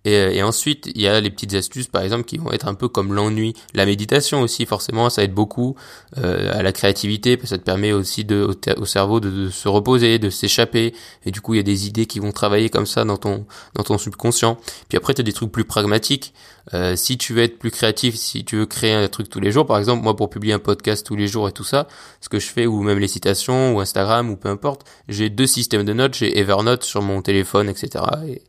Euh, 0.07 0.31
et, 0.31 0.41
ensuite, 0.41 0.89
il 0.95 1.01
y 1.01 1.07
a 1.07 1.19
les 1.19 1.29
petites 1.29 1.53
astuces, 1.53 1.87
par 1.87 2.01
exemple, 2.01 2.23
qui 2.23 2.37
vont 2.37 2.51
être 2.51 2.67
un 2.67 2.73
peu 2.73 2.87
comme 2.87 3.13
l'ennui. 3.13 3.53
La 3.73 3.85
méditation 3.85 4.41
aussi, 4.41 4.65
forcément, 4.65 5.09
ça 5.09 5.23
aide 5.23 5.33
beaucoup 5.33 5.75
euh, 6.17 6.57
à 6.57 6.63
la 6.63 6.71
créativité, 6.71 7.37
parce 7.37 7.49
que 7.49 7.55
ça 7.55 7.57
te 7.57 7.63
permet 7.63 7.91
aussi 7.91 8.25
au, 8.31 8.85
cerveau 8.85 9.19
de, 9.19 9.49
se 9.49 9.67
reposer, 9.67 10.19
de 10.19 10.29
s'échapper. 10.29 10.93
Et 11.25 11.31
du 11.31 11.41
coup, 11.41 11.53
il 11.53 11.57
y 11.57 11.59
a 11.59 11.63
des 11.63 11.87
idées 11.87 12.05
qui 12.05 12.19
vont 12.19 12.31
travailler 12.31 12.69
comme 12.69 12.85
ça 12.85 13.03
dans 13.03 13.17
ton, 13.17 13.45
dans 13.75 13.83
ton 13.83 13.97
subconscient. 13.97 14.57
Puis 14.89 14.97
après, 14.97 15.13
tu 15.13 15.21
as 15.21 15.23
des 15.23 15.33
trucs 15.33 15.51
plus 15.51 15.65
pragmatiques. 15.65 16.33
Euh, 16.73 16.95
si 16.95 17.17
tu 17.17 17.33
veux 17.33 17.43
être 17.43 17.59
plus 17.59 17.71
créatif, 17.71 18.15
si 18.15 18.43
tu 18.43 18.57
veux 18.57 18.65
créer 18.65 18.93
un 18.93 19.07
truc 19.07 19.29
tous 19.29 19.39
les 19.39 19.51
jours, 19.51 19.65
par 19.65 19.77
exemple, 19.77 20.03
moi, 20.03 20.15
pour 20.15 20.29
publier 20.29 20.53
un 20.53 20.59
podcast 20.59 21.05
tous 21.05 21.15
les 21.15 21.27
jours 21.27 21.47
et 21.47 21.53
tout 21.53 21.63
ça, 21.63 21.87
ce 22.19 22.29
que 22.29 22.39
je 22.39 22.47
fais, 22.47 22.65
ou 22.65 22.81
même 22.81 22.99
les 22.99 23.07
citations, 23.07 23.75
ou 23.75 23.79
Instagram, 23.79 24.29
ou 24.29 24.35
peu 24.35 24.49
importe, 24.49 24.85
j'ai 25.07 25.29
deux 25.29 25.47
systèmes 25.47 25.83
de 25.83 25.93
notes. 25.93 26.15
J'ai 26.15 26.37
Evernote 26.37 26.83
sur 26.83 27.01
mon 27.01 27.21
téléphone, 27.21 27.69
etc. 27.69 28.03
Et 28.27 28.41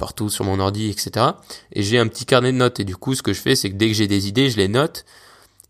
partout 0.00 0.30
sur 0.30 0.44
mon 0.44 0.58
ordi, 0.58 0.90
etc. 0.90 1.26
Et 1.72 1.84
j'ai 1.84 1.98
un 1.98 2.08
petit 2.08 2.26
carnet 2.26 2.50
de 2.50 2.56
notes. 2.56 2.80
Et 2.80 2.84
du 2.84 2.96
coup, 2.96 3.14
ce 3.14 3.22
que 3.22 3.32
je 3.32 3.40
fais, 3.40 3.54
c'est 3.54 3.70
que 3.70 3.76
dès 3.76 3.86
que 3.86 3.94
j'ai 3.94 4.08
des 4.08 4.26
idées, 4.26 4.50
je 4.50 4.56
les 4.56 4.66
note. 4.66 5.04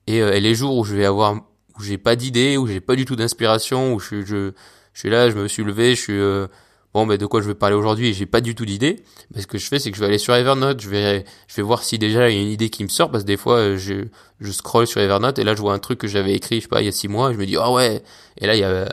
Et, 0.06 0.22
euh, 0.22 0.38
les 0.38 0.54
jours 0.54 0.78
où 0.78 0.84
je 0.84 0.96
vais 0.96 1.04
avoir, 1.04 1.34
où 1.78 1.82
j'ai 1.82 1.98
pas 1.98 2.16
d'idées, 2.16 2.56
où 2.56 2.66
j'ai 2.66 2.80
pas 2.80 2.96
du 2.96 3.04
tout 3.04 3.16
d'inspiration, 3.16 3.92
où 3.92 4.00
je, 4.00 4.24
je, 4.24 4.52
je 4.94 4.98
suis 4.98 5.10
là, 5.10 5.28
je 5.28 5.36
me 5.36 5.48
suis 5.48 5.64
levé, 5.64 5.94
je 5.94 6.00
suis, 6.00 6.18
euh, 6.18 6.46
bon, 6.94 7.06
ben, 7.06 7.18
de 7.18 7.26
quoi 7.26 7.42
je 7.42 7.48
vais 7.48 7.54
parler 7.54 7.76
aujourd'hui 7.76 8.08
et 8.08 8.12
j'ai 8.12 8.26
pas 8.26 8.40
du 8.40 8.54
tout 8.54 8.64
d'idée, 8.64 9.04
ben, 9.30 9.42
ce 9.42 9.46
que 9.46 9.58
je 9.58 9.66
fais, 9.66 9.78
c'est 9.78 9.90
que 9.90 9.96
je 9.96 10.00
vais 10.00 10.06
aller 10.08 10.18
sur 10.18 10.34
Evernote, 10.34 10.80
je 10.80 10.88
vais, 10.88 11.24
je 11.48 11.56
vais 11.56 11.62
voir 11.62 11.82
si 11.82 11.98
déjà 11.98 12.30
il 12.30 12.36
y 12.36 12.38
a 12.38 12.42
une 12.42 12.48
idée 12.48 12.70
qui 12.70 12.82
me 12.82 12.88
sort, 12.88 13.10
parce 13.10 13.24
que 13.24 13.28
des 13.28 13.36
fois, 13.36 13.56
euh, 13.56 13.76
je, 13.76 14.06
je 14.40 14.52
scroll 14.52 14.86
sur 14.86 15.00
Evernote 15.00 15.38
et 15.38 15.44
là, 15.44 15.54
je 15.54 15.60
vois 15.60 15.74
un 15.74 15.78
truc 15.78 15.98
que 15.98 16.08
j'avais 16.08 16.34
écrit, 16.34 16.56
je 16.56 16.62
sais 16.62 16.68
pas, 16.68 16.82
il 16.82 16.86
y 16.86 16.88
a 16.88 16.92
six 16.92 17.08
mois, 17.08 17.30
et 17.30 17.34
je 17.34 17.38
me 17.38 17.46
dis, 17.46 17.56
ah 17.56 17.72
ouais, 17.72 18.02
et 18.38 18.46
là, 18.46 18.54
il 18.54 18.60
y 18.60 18.64
a 18.64 18.88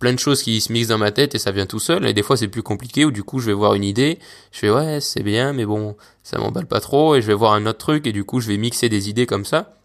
plein 0.00 0.12
de 0.12 0.18
choses 0.18 0.42
qui 0.42 0.60
se 0.60 0.72
mixent 0.72 0.88
dans 0.88 0.98
ma 0.98 1.12
tête 1.12 1.36
et 1.36 1.38
ça 1.38 1.52
vient 1.52 1.66
tout 1.66 1.78
seul, 1.78 2.04
et 2.06 2.12
des 2.12 2.24
fois, 2.24 2.36
c'est 2.36 2.48
plus 2.48 2.64
compliqué, 2.64 3.04
ou 3.04 3.12
du 3.12 3.22
coup, 3.22 3.38
je 3.38 3.46
vais 3.46 3.52
voir 3.52 3.74
une 3.74 3.84
idée, 3.84 4.18
je 4.50 4.58
fais, 4.58 4.70
ouais, 4.70 5.00
c'est 5.00 5.22
bien, 5.22 5.52
mais 5.52 5.64
bon, 5.64 5.96
ça 6.24 6.38
m'emballe 6.38 6.66
pas 6.66 6.80
trop, 6.80 7.14
et 7.14 7.22
je 7.22 7.28
vais 7.28 7.34
voir 7.34 7.52
un 7.52 7.66
autre 7.66 7.78
truc, 7.78 8.08
et 8.08 8.12
du 8.12 8.24
coup, 8.24 8.40
je 8.40 8.48
vais 8.48 8.56
mixer 8.56 8.88
des 8.88 9.08
idées 9.08 9.26
comme 9.26 9.44
ça. 9.44 9.76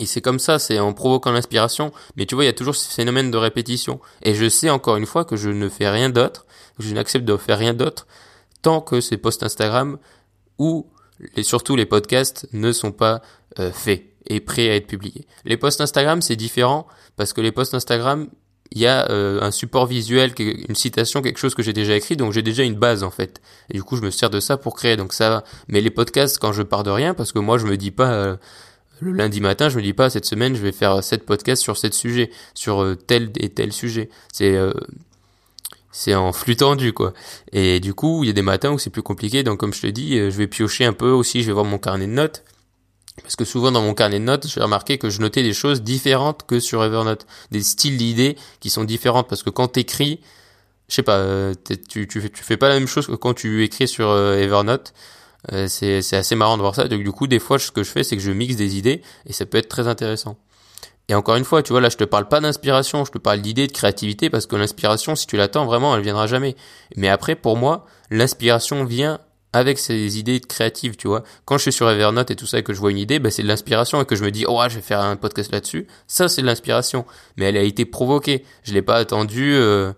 Et 0.00 0.06
c'est 0.06 0.20
comme 0.20 0.40
ça, 0.40 0.58
c'est 0.58 0.80
en 0.80 0.92
provoquant 0.92 1.30
l'inspiration. 1.30 1.92
Mais 2.16 2.26
tu 2.26 2.34
vois, 2.34 2.42
il 2.42 2.48
y 2.48 2.50
a 2.50 2.54
toujours 2.54 2.74
ce 2.74 2.92
phénomène 2.92 3.30
de 3.30 3.36
répétition. 3.36 4.00
Et 4.22 4.34
je 4.34 4.48
sais 4.48 4.68
encore 4.68 4.96
une 4.96 5.06
fois 5.06 5.24
que 5.24 5.36
je 5.36 5.48
ne 5.48 5.68
fais 5.68 5.88
rien 5.88 6.10
d'autre 6.10 6.46
je 6.78 6.94
n'accepte 6.94 7.24
de 7.24 7.36
faire 7.36 7.58
rien 7.58 7.74
d'autre 7.74 8.06
tant 8.62 8.80
que 8.80 9.00
ces 9.00 9.16
posts 9.16 9.42
Instagram 9.42 9.98
ou 10.58 10.90
et 11.36 11.42
surtout 11.42 11.76
les 11.76 11.86
podcasts 11.86 12.46
ne 12.52 12.72
sont 12.72 12.92
pas 12.92 13.22
euh, 13.58 13.72
faits 13.72 14.04
et 14.26 14.40
prêts 14.40 14.68
à 14.68 14.76
être 14.76 14.86
publiés. 14.86 15.26
Les 15.44 15.56
posts 15.56 15.80
Instagram, 15.80 16.20
c'est 16.20 16.36
différent 16.36 16.86
parce 17.16 17.32
que 17.32 17.40
les 17.40 17.52
posts 17.52 17.74
Instagram, 17.74 18.28
il 18.72 18.80
y 18.80 18.86
a 18.86 19.10
euh, 19.10 19.40
un 19.40 19.50
support 19.50 19.86
visuel, 19.86 20.32
une 20.38 20.74
citation, 20.74 21.22
quelque 21.22 21.38
chose 21.38 21.54
que 21.54 21.62
j'ai 21.62 21.72
déjà 21.72 21.96
écrit, 21.96 22.16
donc 22.16 22.32
j'ai 22.32 22.42
déjà 22.42 22.62
une 22.62 22.74
base 22.74 23.02
en 23.02 23.10
fait. 23.10 23.40
Et 23.70 23.74
du 23.74 23.82
coup, 23.82 23.96
je 23.96 24.02
me 24.02 24.10
sers 24.10 24.30
de 24.30 24.40
ça 24.40 24.56
pour 24.56 24.74
créer, 24.74 24.96
donc 24.96 25.12
ça 25.12 25.30
va. 25.30 25.44
Mais 25.68 25.80
les 25.80 25.90
podcasts, 25.90 26.38
quand 26.38 26.52
je 26.52 26.62
pars 26.62 26.82
de 26.82 26.90
rien, 26.90 27.14
parce 27.14 27.32
que 27.32 27.38
moi, 27.38 27.58
je 27.58 27.66
me 27.66 27.76
dis 27.76 27.90
pas 27.90 28.12
euh, 28.12 28.36
le 29.00 29.12
lundi 29.12 29.40
matin, 29.40 29.68
je 29.68 29.76
me 29.76 29.82
dis 29.82 29.92
pas 29.92 30.10
cette 30.10 30.26
semaine, 30.26 30.54
je 30.54 30.62
vais 30.62 30.72
faire 30.72 31.02
sept 31.02 31.24
podcasts 31.24 31.62
sur 31.62 31.76
sept 31.76 31.94
sujets, 31.94 32.30
sur 32.54 32.96
tel 33.06 33.30
et 33.36 33.50
tel 33.50 33.72
sujet. 33.72 34.08
C'est 34.32 34.56
c'est 35.96 36.14
en 36.14 36.30
flux 36.32 36.56
tendu 36.56 36.92
quoi. 36.92 37.14
Et 37.52 37.80
du 37.80 37.94
coup, 37.94 38.22
il 38.22 38.26
y 38.26 38.30
a 38.30 38.34
des 38.34 38.42
matins 38.42 38.70
où 38.70 38.78
c'est 38.78 38.90
plus 38.90 39.02
compliqué. 39.02 39.42
Donc 39.42 39.58
comme 39.58 39.72
je 39.72 39.80
te 39.80 39.86
dis, 39.86 40.18
euh, 40.18 40.30
je 40.30 40.36
vais 40.36 40.46
piocher 40.46 40.84
un 40.84 40.92
peu 40.92 41.10
aussi, 41.10 41.40
je 41.40 41.46
vais 41.46 41.54
voir 41.54 41.64
mon 41.64 41.78
carnet 41.78 42.06
de 42.06 42.12
notes. 42.12 42.44
Parce 43.22 43.36
que 43.36 43.44
souvent 43.44 43.72
dans 43.72 43.82
mon 43.82 43.94
carnet 43.94 44.18
de 44.18 44.24
notes, 44.24 44.46
j'ai 44.46 44.60
remarqué 44.60 44.98
que 44.98 45.10
je 45.10 45.20
notais 45.20 45.42
des 45.42 45.52
choses 45.52 45.82
différentes 45.82 46.44
que 46.46 46.60
sur 46.60 46.84
Evernote, 46.84 47.26
des 47.50 47.62
styles 47.62 47.96
d'idées 47.96 48.36
qui 48.60 48.70
sont 48.70 48.84
différentes 48.84 49.28
parce 49.28 49.42
que 49.42 49.50
quand 49.50 49.68
t'écris, 49.68 50.20
je 50.88 50.94
sais 50.96 51.02
pas, 51.02 51.16
euh, 51.16 51.54
tu, 51.88 52.08
fais 52.32 52.56
pas 52.56 52.68
la 52.68 52.74
même 52.74 52.86
chose 52.86 53.06
que 53.06 53.14
quand 53.14 53.34
tu 53.34 53.64
écris 53.64 53.88
sur 53.88 54.08
euh, 54.08 54.36
Evernote. 54.38 54.92
c'est 55.68 56.12
assez 56.12 56.34
marrant 56.34 56.56
de 56.56 56.62
voir 56.62 56.74
ça. 56.74 56.88
Donc 56.88 57.02
du 57.02 57.10
coup, 57.10 57.26
des 57.26 57.38
fois, 57.38 57.58
ce 57.58 57.70
que 57.70 57.82
je 57.82 57.90
fais, 57.90 58.04
c'est 58.04 58.16
que 58.16 58.22
je 58.22 58.32
mixe 58.32 58.56
des 58.56 58.76
idées 58.76 59.02
et 59.26 59.32
ça 59.32 59.46
peut 59.46 59.58
être 59.58 59.68
très 59.68 59.88
intéressant. 59.88 60.36
Et 61.08 61.14
encore 61.14 61.36
une 61.36 61.44
fois, 61.44 61.62
tu 61.62 61.72
vois, 61.72 61.80
là, 61.80 61.88
je 61.88 61.96
te 61.96 62.04
parle 62.04 62.26
pas 62.26 62.40
d'inspiration, 62.40 63.04
je 63.04 63.12
te 63.12 63.18
parle 63.18 63.40
d'idée, 63.40 63.66
de 63.66 63.72
créativité, 63.72 64.28
parce 64.28 64.46
que 64.46 64.56
l'inspiration, 64.56 65.14
si 65.14 65.26
tu 65.26 65.36
l'attends 65.36 65.64
vraiment, 65.64 65.94
elle 65.94 66.02
viendra 66.02 66.26
jamais. 66.26 66.56
Mais 66.96 67.08
après, 67.08 67.36
pour 67.36 67.56
moi, 67.56 67.86
l'inspiration 68.10 68.84
vient 68.84 69.20
avec 69.56 69.78
ces 69.78 70.18
idées 70.18 70.40
créatives, 70.40 70.96
tu 70.96 71.08
vois. 71.08 71.22
Quand 71.44 71.56
je 71.56 71.62
suis 71.62 71.72
sur 71.72 71.90
Evernote 71.90 72.30
et 72.30 72.36
tout 72.36 72.46
ça 72.46 72.58
et 72.58 72.62
que 72.62 72.72
je 72.72 72.80
vois 72.80 72.90
une 72.90 72.98
idée, 72.98 73.18
bah, 73.18 73.30
c'est 73.30 73.42
de 73.42 73.48
l'inspiration 73.48 74.00
et 74.00 74.04
que 74.04 74.16
je 74.16 74.24
me 74.24 74.30
dis, 74.30 74.44
oh, 74.46 74.60
je 74.68 74.76
vais 74.76 74.82
faire 74.82 75.00
un 75.00 75.16
podcast 75.16 75.52
là-dessus. 75.52 75.86
Ça, 76.06 76.28
c'est 76.28 76.42
de 76.42 76.46
l'inspiration. 76.46 77.04
Mais 77.36 77.46
elle 77.46 77.56
a 77.56 77.62
été 77.62 77.84
provoquée. 77.84 78.44
Je 78.64 78.72
l'ai 78.72 78.82
pas 78.82 78.96
attendu 78.96 79.54
euh, 79.54 79.92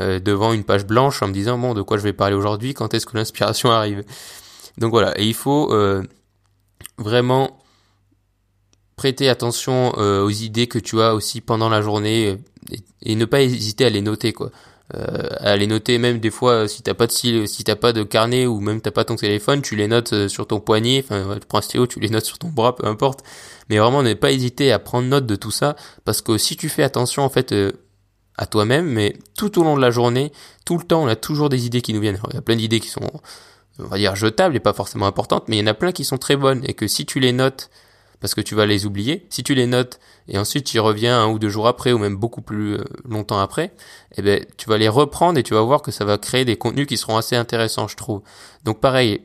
euh, 0.00 0.18
devant 0.20 0.52
une 0.52 0.64
page 0.64 0.86
blanche 0.86 1.22
en 1.22 1.28
me 1.28 1.32
disant, 1.32 1.58
bon, 1.58 1.74
de 1.74 1.82
quoi 1.82 1.96
je 1.96 2.02
vais 2.02 2.12
parler 2.12 2.36
aujourd'hui, 2.36 2.74
quand 2.74 2.94
est-ce 2.94 3.06
que 3.06 3.16
l'inspiration 3.16 3.70
arrive? 3.70 4.04
Donc 4.78 4.90
voilà. 4.90 5.18
Et 5.20 5.24
il 5.24 5.34
faut 5.34 5.72
euh, 5.72 6.02
vraiment 6.98 7.58
prêter 8.96 9.28
attention 9.28 9.90
aux 9.98 10.30
idées 10.30 10.68
que 10.68 10.78
tu 10.78 11.02
as 11.02 11.14
aussi 11.14 11.42
pendant 11.42 11.68
la 11.68 11.82
journée 11.82 12.38
euh, 12.72 12.76
et, 13.02 13.14
ne 13.14 13.24
pas 13.24 13.42
hésiter 13.42 13.84
à 13.84 13.90
les 13.90 14.00
noter 14.00 14.32
quoi. 14.32 14.50
Euh, 14.94 15.28
à 15.40 15.56
les 15.56 15.66
noter 15.66 15.98
même 15.98 16.20
des 16.20 16.30
fois 16.30 16.68
si 16.68 16.80
t'as 16.80 16.94
pas 16.94 17.08
de 17.08 17.12
si 17.12 17.64
t'as 17.64 17.74
pas 17.74 17.92
de 17.92 18.04
carnet 18.04 18.46
ou 18.46 18.60
même 18.60 18.80
t'as 18.80 18.92
pas 18.92 19.04
ton 19.04 19.16
téléphone, 19.16 19.60
tu 19.60 19.74
les 19.74 19.88
notes 19.88 20.28
sur 20.28 20.46
ton 20.46 20.60
poignet, 20.60 21.02
enfin 21.04 21.38
tu 21.40 21.46
prends 21.48 21.58
un 21.58 21.62
stylo, 21.62 21.88
tu 21.88 21.98
les 21.98 22.08
notes 22.08 22.24
sur 22.24 22.38
ton 22.38 22.48
bras, 22.48 22.76
peu 22.76 22.86
importe. 22.86 23.24
Mais 23.68 23.78
vraiment 23.78 24.04
ne 24.04 24.14
pas 24.14 24.30
hésiter 24.30 24.70
à 24.70 24.78
prendre 24.78 25.08
note 25.08 25.26
de 25.26 25.34
tout 25.34 25.50
ça 25.50 25.74
parce 26.04 26.22
que 26.22 26.38
si 26.38 26.56
tu 26.56 26.68
fais 26.68 26.84
attention 26.84 27.24
en 27.24 27.28
fait 27.28 27.52
à 28.38 28.46
toi-même, 28.46 28.86
mais 28.86 29.16
tout 29.36 29.58
au 29.58 29.64
long 29.64 29.76
de 29.76 29.80
la 29.80 29.90
journée, 29.90 30.30
tout 30.64 30.78
le 30.78 30.84
temps, 30.84 31.02
on 31.02 31.08
a 31.08 31.16
toujours 31.16 31.48
des 31.48 31.66
idées 31.66 31.82
qui 31.82 31.92
nous 31.92 32.00
viennent. 32.00 32.20
il 32.30 32.34
y 32.34 32.38
a 32.38 32.42
plein 32.42 32.56
d'idées 32.56 32.80
qui 32.80 32.88
sont 32.88 33.10
on 33.78 33.84
va 33.84 33.98
dire 33.98 34.16
jetables 34.16 34.56
et 34.56 34.60
pas 34.60 34.72
forcément 34.72 35.06
importantes, 35.06 35.48
mais 35.48 35.56
il 35.56 35.60
y 35.60 35.62
en 35.62 35.66
a 35.66 35.74
plein 35.74 35.92
qui 35.92 36.04
sont 36.04 36.18
très 36.18 36.36
bonnes 36.36 36.62
et 36.64 36.74
que 36.74 36.86
si 36.86 37.06
tu 37.06 37.20
les 37.20 37.32
notes 37.32 37.70
parce 38.20 38.34
que 38.34 38.40
tu 38.40 38.54
vas 38.54 38.66
les 38.66 38.86
oublier. 38.86 39.26
Si 39.30 39.42
tu 39.42 39.54
les 39.54 39.66
notes 39.66 40.00
et 40.28 40.38
ensuite 40.38 40.66
tu 40.66 40.76
y 40.76 40.80
reviens 40.80 41.20
un 41.20 41.28
ou 41.28 41.38
deux 41.38 41.48
jours 41.48 41.68
après 41.68 41.92
ou 41.92 41.98
même 41.98 42.16
beaucoup 42.16 42.42
plus 42.42 42.74
euh, 42.74 42.84
longtemps 43.08 43.38
après, 43.38 43.72
eh 44.16 44.22
ben 44.22 44.44
tu 44.56 44.68
vas 44.68 44.78
les 44.78 44.88
reprendre 44.88 45.38
et 45.38 45.42
tu 45.42 45.54
vas 45.54 45.62
voir 45.62 45.82
que 45.82 45.90
ça 45.90 46.04
va 46.04 46.18
créer 46.18 46.44
des 46.44 46.56
contenus 46.56 46.86
qui 46.86 46.96
seront 46.96 47.16
assez 47.16 47.36
intéressants, 47.36 47.88
je 47.88 47.96
trouve. 47.96 48.22
Donc 48.64 48.80
pareil, 48.80 49.22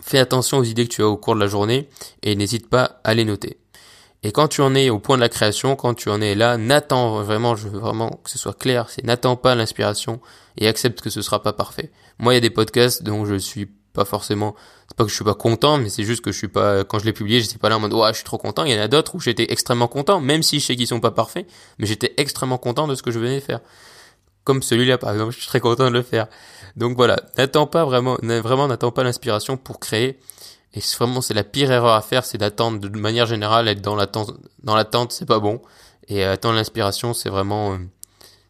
fais 0.00 0.18
attention 0.18 0.58
aux 0.58 0.64
idées 0.64 0.86
que 0.86 0.94
tu 0.94 1.02
as 1.02 1.08
au 1.08 1.16
cours 1.16 1.34
de 1.34 1.40
la 1.40 1.48
journée 1.48 1.88
et 2.22 2.34
n'hésite 2.36 2.68
pas 2.68 3.00
à 3.04 3.14
les 3.14 3.24
noter. 3.24 3.58
Et 4.24 4.32
quand 4.32 4.48
tu 4.48 4.62
en 4.62 4.74
es 4.74 4.90
au 4.90 4.98
point 4.98 5.16
de 5.16 5.20
la 5.20 5.28
création, 5.28 5.76
quand 5.76 5.94
tu 5.94 6.10
en 6.10 6.20
es 6.20 6.34
là, 6.34 6.56
n'attends 6.56 7.22
vraiment, 7.22 7.54
je 7.54 7.68
veux 7.68 7.78
vraiment 7.78 8.20
que 8.24 8.30
ce 8.30 8.38
soit 8.38 8.58
clair, 8.58 8.90
c'est 8.90 9.04
n'attends 9.04 9.36
pas 9.36 9.54
l'inspiration 9.54 10.20
et 10.56 10.66
accepte 10.66 11.00
que 11.00 11.10
ce 11.10 11.22
sera 11.22 11.40
pas 11.40 11.52
parfait. 11.52 11.92
Moi, 12.18 12.32
il 12.32 12.36
y 12.36 12.38
a 12.38 12.40
des 12.40 12.50
podcasts 12.50 13.04
dont 13.04 13.24
je 13.24 13.36
suis 13.36 13.70
pas 13.98 14.04
forcément 14.04 14.54
c'est 14.86 14.96
pas 14.96 15.02
que 15.02 15.10
je 15.10 15.14
suis 15.16 15.24
pas 15.24 15.34
content 15.34 15.76
mais 15.78 15.88
c'est 15.88 16.04
juste 16.04 16.22
que 16.22 16.30
je 16.30 16.38
suis 16.38 16.48
pas 16.48 16.84
quand 16.84 17.00
je 17.00 17.04
l'ai 17.04 17.12
publié 17.12 17.40
j'étais 17.40 17.58
pas 17.58 17.68
là 17.68 17.76
en 17.76 17.80
mode 17.80 17.92
ouais 17.92 18.10
je 18.10 18.18
suis 18.18 18.24
trop 18.24 18.38
content. 18.38 18.64
Il 18.64 18.72
y 18.72 18.78
en 18.78 18.80
a 18.80 18.86
d'autres 18.86 19.16
où 19.16 19.20
j'étais 19.20 19.52
extrêmement 19.52 19.88
content 19.88 20.20
même 20.20 20.44
si 20.44 20.60
je 20.60 20.66
sais 20.66 20.76
qu'ils 20.76 20.86
sont 20.86 21.00
pas 21.00 21.10
parfaits 21.10 21.46
mais 21.78 21.86
j'étais 21.86 22.14
extrêmement 22.16 22.58
content 22.58 22.86
de 22.86 22.94
ce 22.94 23.02
que 23.02 23.10
je 23.10 23.18
venais 23.18 23.40
faire. 23.40 23.60
Comme 24.44 24.62
celui-là 24.62 24.98
par 24.98 25.10
exemple 25.12 25.32
je 25.34 25.40
suis 25.40 25.48
très 25.48 25.58
content 25.60 25.86
de 25.86 25.94
le 25.94 26.02
faire. 26.02 26.28
Donc 26.76 26.96
voilà 26.96 27.16
n'attends 27.36 27.66
pas 27.66 27.84
vraiment 27.84 28.16
vraiment 28.22 28.68
n'attends 28.68 28.92
pas 28.92 29.02
l'inspiration 29.02 29.56
pour 29.56 29.80
créer. 29.80 30.20
Et 30.74 30.80
vraiment 30.98 31.20
c'est 31.20 31.34
la 31.34 31.44
pire 31.44 31.72
erreur 31.72 31.94
à 31.94 32.02
faire 32.02 32.24
c'est 32.24 32.38
d'attendre 32.38 32.78
de 32.78 32.98
manière 32.98 33.26
générale 33.26 33.66
être 33.66 33.80
dans 33.80 33.96
l'attente 33.96 34.30
dans 34.62 34.76
l'attente 34.76 35.10
c'est 35.12 35.26
pas 35.26 35.40
bon. 35.40 35.60
Et 36.06 36.22
attendre 36.22 36.54
l'inspiration 36.54 37.14
c'est 37.14 37.30
vraiment 37.30 37.72
euh, 37.72 37.78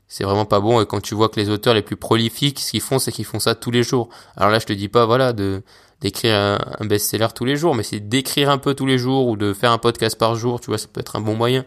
c'est 0.08 0.24
vraiment 0.24 0.46
pas 0.46 0.60
bon. 0.60 0.80
Et 0.80 0.86
quand 0.86 1.00
tu 1.00 1.14
vois 1.14 1.28
que 1.28 1.38
les 1.38 1.50
auteurs 1.50 1.74
les 1.74 1.82
plus 1.82 1.96
prolifiques, 1.96 2.60
ce 2.60 2.70
qu'ils 2.70 2.80
font, 2.80 2.98
c'est 2.98 3.12
qu'ils 3.12 3.26
font 3.26 3.38
ça 3.38 3.54
tous 3.54 3.70
les 3.70 3.82
jours. 3.82 4.08
Alors 4.36 4.50
là, 4.50 4.58
je 4.58 4.66
te 4.66 4.72
dis 4.72 4.88
pas, 4.88 5.06
voilà, 5.06 5.32
de 5.32 5.62
d'écrire 6.00 6.34
un, 6.36 6.86
best-seller 6.86 7.28
tous 7.34 7.44
les 7.44 7.56
jours, 7.56 7.74
mais 7.74 7.82
c'est 7.82 7.98
d'écrire 8.00 8.50
un 8.50 8.58
peu 8.58 8.74
tous 8.74 8.86
les 8.86 8.98
jours 8.98 9.26
ou 9.26 9.36
de 9.36 9.52
faire 9.52 9.72
un 9.72 9.78
podcast 9.78 10.16
par 10.16 10.36
jour. 10.36 10.60
Tu 10.60 10.68
vois, 10.68 10.78
ça 10.78 10.86
peut 10.92 11.00
être 11.00 11.16
un 11.16 11.20
bon 11.20 11.34
moyen. 11.34 11.64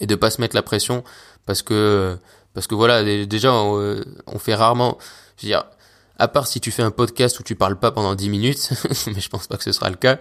Et 0.00 0.06
de 0.06 0.14
pas 0.16 0.30
se 0.30 0.40
mettre 0.40 0.56
la 0.56 0.62
pression 0.62 1.04
parce 1.46 1.62
que 1.62 2.18
parce 2.54 2.66
que 2.66 2.74
voilà, 2.74 3.02
déjà, 3.24 3.52
on, 3.52 4.38
fait 4.38 4.54
rarement. 4.54 4.98
Je 5.38 5.46
veux 5.46 5.48
dire, 5.48 5.64
à 6.18 6.28
part 6.28 6.46
si 6.46 6.60
tu 6.60 6.70
fais 6.70 6.82
un 6.82 6.90
podcast 6.90 7.40
où 7.40 7.42
tu 7.42 7.54
parles 7.54 7.78
pas 7.78 7.92
pendant 7.92 8.14
10 8.14 8.28
minutes, 8.28 8.70
mais 9.06 9.20
je 9.20 9.28
pense 9.28 9.46
pas 9.46 9.56
que 9.56 9.64
ce 9.64 9.72
sera 9.72 9.88
le 9.88 9.96
cas, 9.96 10.14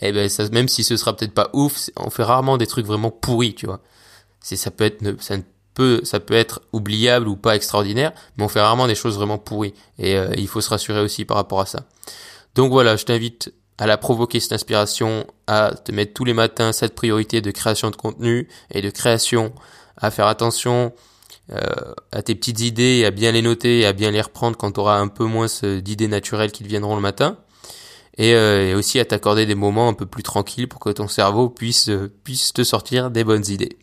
et 0.00 0.08
eh 0.08 0.12
ben 0.12 0.28
ça, 0.28 0.48
même 0.48 0.68
si 0.68 0.82
ce 0.82 0.96
sera 0.96 1.14
peut-être 1.14 1.34
pas 1.34 1.50
ouf, 1.52 1.90
on 1.96 2.10
fait 2.10 2.24
rarement 2.24 2.56
des 2.58 2.66
trucs 2.66 2.86
vraiment 2.86 3.10
pourris, 3.10 3.54
tu 3.54 3.66
vois. 3.66 3.80
C'est 4.40 4.56
ça 4.56 4.70
peut 4.70 4.84
être 4.84 5.02
ça 5.22 5.36
ne 5.78 6.04
ça 6.04 6.20
peut 6.20 6.34
être 6.34 6.62
oubliable 6.72 7.28
ou 7.28 7.36
pas 7.36 7.56
extraordinaire, 7.56 8.12
mais 8.36 8.44
on 8.44 8.48
fait 8.48 8.60
rarement 8.60 8.86
des 8.86 8.94
choses 8.94 9.16
vraiment 9.16 9.38
pourries. 9.38 9.74
Et 9.98 10.16
euh, 10.16 10.32
il 10.36 10.48
faut 10.48 10.60
se 10.60 10.70
rassurer 10.70 11.00
aussi 11.00 11.24
par 11.24 11.36
rapport 11.36 11.60
à 11.60 11.66
ça. 11.66 11.84
Donc 12.54 12.72
voilà, 12.72 12.96
je 12.96 13.04
t'invite 13.04 13.52
à 13.78 13.86
la 13.86 13.98
provoquer 13.98 14.40
cette 14.40 14.52
inspiration, 14.52 15.26
à 15.46 15.72
te 15.72 15.92
mettre 15.92 16.14
tous 16.14 16.24
les 16.24 16.32
matins 16.32 16.72
cette 16.72 16.94
priorité 16.94 17.40
de 17.40 17.50
création 17.50 17.90
de 17.90 17.96
contenu 17.96 18.48
et 18.70 18.80
de 18.80 18.90
création, 18.90 19.52
à 19.98 20.10
faire 20.10 20.26
attention 20.26 20.92
euh, 21.52 21.60
à 22.12 22.22
tes 22.22 22.34
petites 22.34 22.60
idées, 22.60 23.04
à 23.04 23.10
bien 23.10 23.32
les 23.32 23.42
noter 23.42 23.80
et 23.80 23.86
à 23.86 23.92
bien 23.92 24.10
les 24.10 24.20
reprendre 24.20 24.56
quand 24.56 24.72
tu 24.72 24.80
auras 24.80 24.98
un 24.98 25.08
peu 25.08 25.24
moins 25.24 25.46
d'idées 25.62 26.08
naturelles 26.08 26.52
qui 26.52 26.64
te 26.64 26.68
viendront 26.68 26.96
le 26.96 27.02
matin. 27.02 27.36
Et, 28.18 28.34
euh, 28.34 28.70
et 28.70 28.74
aussi 28.74 28.98
à 28.98 29.04
t'accorder 29.04 29.44
des 29.44 29.54
moments 29.54 29.88
un 29.88 29.92
peu 29.92 30.06
plus 30.06 30.22
tranquilles 30.22 30.68
pour 30.68 30.80
que 30.80 30.88
ton 30.88 31.06
cerveau 31.06 31.50
puisse, 31.50 31.90
puisse 32.24 32.54
te 32.54 32.64
sortir 32.64 33.10
des 33.10 33.24
bonnes 33.24 33.44
idées. 33.48 33.76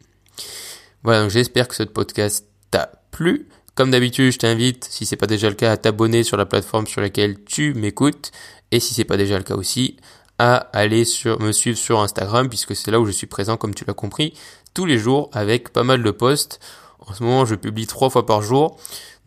Voilà, 1.03 1.21
donc 1.21 1.31
j'espère 1.31 1.67
que 1.67 1.75
ce 1.75 1.83
podcast 1.83 2.47
t'a 2.71 2.91
plu. 3.11 3.47
Comme 3.75 3.91
d'habitude, 3.91 4.31
je 4.31 4.37
t'invite, 4.37 4.87
si 4.89 5.05
c'est 5.05 5.15
pas 5.17 5.27
déjà 5.27 5.49
le 5.49 5.55
cas, 5.55 5.71
à 5.71 5.77
t'abonner 5.77 6.23
sur 6.23 6.37
la 6.37 6.45
plateforme 6.45 6.87
sur 6.87 7.01
laquelle 7.01 7.43
tu 7.43 7.73
m'écoutes. 7.73 8.31
Et 8.71 8.79
si 8.79 8.93
c'est 8.93 9.03
pas 9.03 9.17
déjà 9.17 9.37
le 9.37 9.43
cas 9.43 9.55
aussi, 9.55 9.97
à 10.39 10.55
aller 10.55 11.05
sur, 11.05 11.39
me 11.41 11.51
suivre 11.51 11.77
sur 11.77 11.99
Instagram, 11.99 12.49
puisque 12.49 12.75
c'est 12.75 12.91
là 12.91 12.99
où 12.99 13.05
je 13.05 13.11
suis 13.11 13.27
présent, 13.27 13.57
comme 13.57 13.73
tu 13.73 13.83
l'as 13.85 13.93
compris, 13.93 14.33
tous 14.73 14.85
les 14.85 14.97
jours 14.97 15.29
avec 15.33 15.73
pas 15.73 15.83
mal 15.83 16.03
de 16.03 16.11
posts. 16.11 16.59
En 16.99 17.13
ce 17.13 17.23
moment, 17.23 17.45
je 17.45 17.55
publie 17.55 17.87
trois 17.87 18.09
fois 18.09 18.25
par 18.25 18.41
jour. 18.41 18.77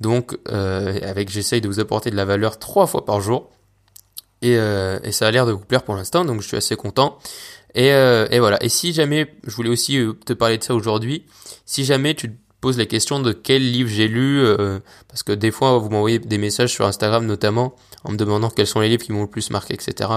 Donc, 0.00 0.38
euh, 0.49 0.99
avec 1.02 1.28
j'essaye 1.28 1.61
de 1.61 1.68
vous 1.68 1.80
apporter 1.80 2.11
de 2.11 2.16
la 2.16 2.25
valeur 2.25 2.59
trois 2.59 2.87
fois 2.87 3.04
par 3.04 3.21
jour. 3.21 3.50
Et, 4.42 4.56
euh, 4.56 4.99
et 5.02 5.12
ça 5.12 5.26
a 5.26 5.30
l'air 5.30 5.47
de 5.47 5.52
vous 5.52 5.64
plaire 5.64 5.83
pour 5.83 5.95
l'instant, 5.95 6.25
donc 6.25 6.40
je 6.40 6.49
suis 6.49 6.56
assez 6.56 6.76
content. 6.76 7.18
Et, 7.76 7.92
euh, 7.92 8.26
et, 8.30 8.40
voilà. 8.40 8.62
Et 8.64 8.68
si 8.68 8.92
jamais, 8.92 9.37
je 9.47 9.54
voulais 9.54 9.68
aussi 9.68 9.99
euh, 9.99 10.14
te 10.14 10.33
parler 10.33 10.59
de 10.59 10.64
ça 10.64 10.75
aujourd'hui, 10.75 11.26
si 11.66 11.85
jamais 11.85 12.14
tu 12.14 12.30
te 12.30 12.37
pose 12.62 12.78
la 12.78 12.87
question 12.87 13.21
de 13.21 13.33
quel 13.33 13.71
livre 13.71 13.90
j'ai 13.90 14.09
lu, 14.09 14.40
euh, 14.40 14.80
parce 15.09 15.23
que 15.23 15.33
des 15.33 15.50
fois 15.50 15.78
vous 15.78 15.90
m'envoyez 15.90 16.18
des 16.18 16.38
messages 16.38 16.73
sur 16.73 16.87
Instagram 16.87 17.26
notamment 17.26 17.76
en 18.02 18.12
me 18.12 18.16
demandant 18.16 18.49
quels 18.49 18.66
sont 18.66 18.80
les 18.80 18.88
livres 18.88 19.04
qui 19.04 19.12
m'ont 19.12 19.23
le 19.23 19.30
plus 19.30 19.50
marqué, 19.50 19.75
etc. 19.75 20.09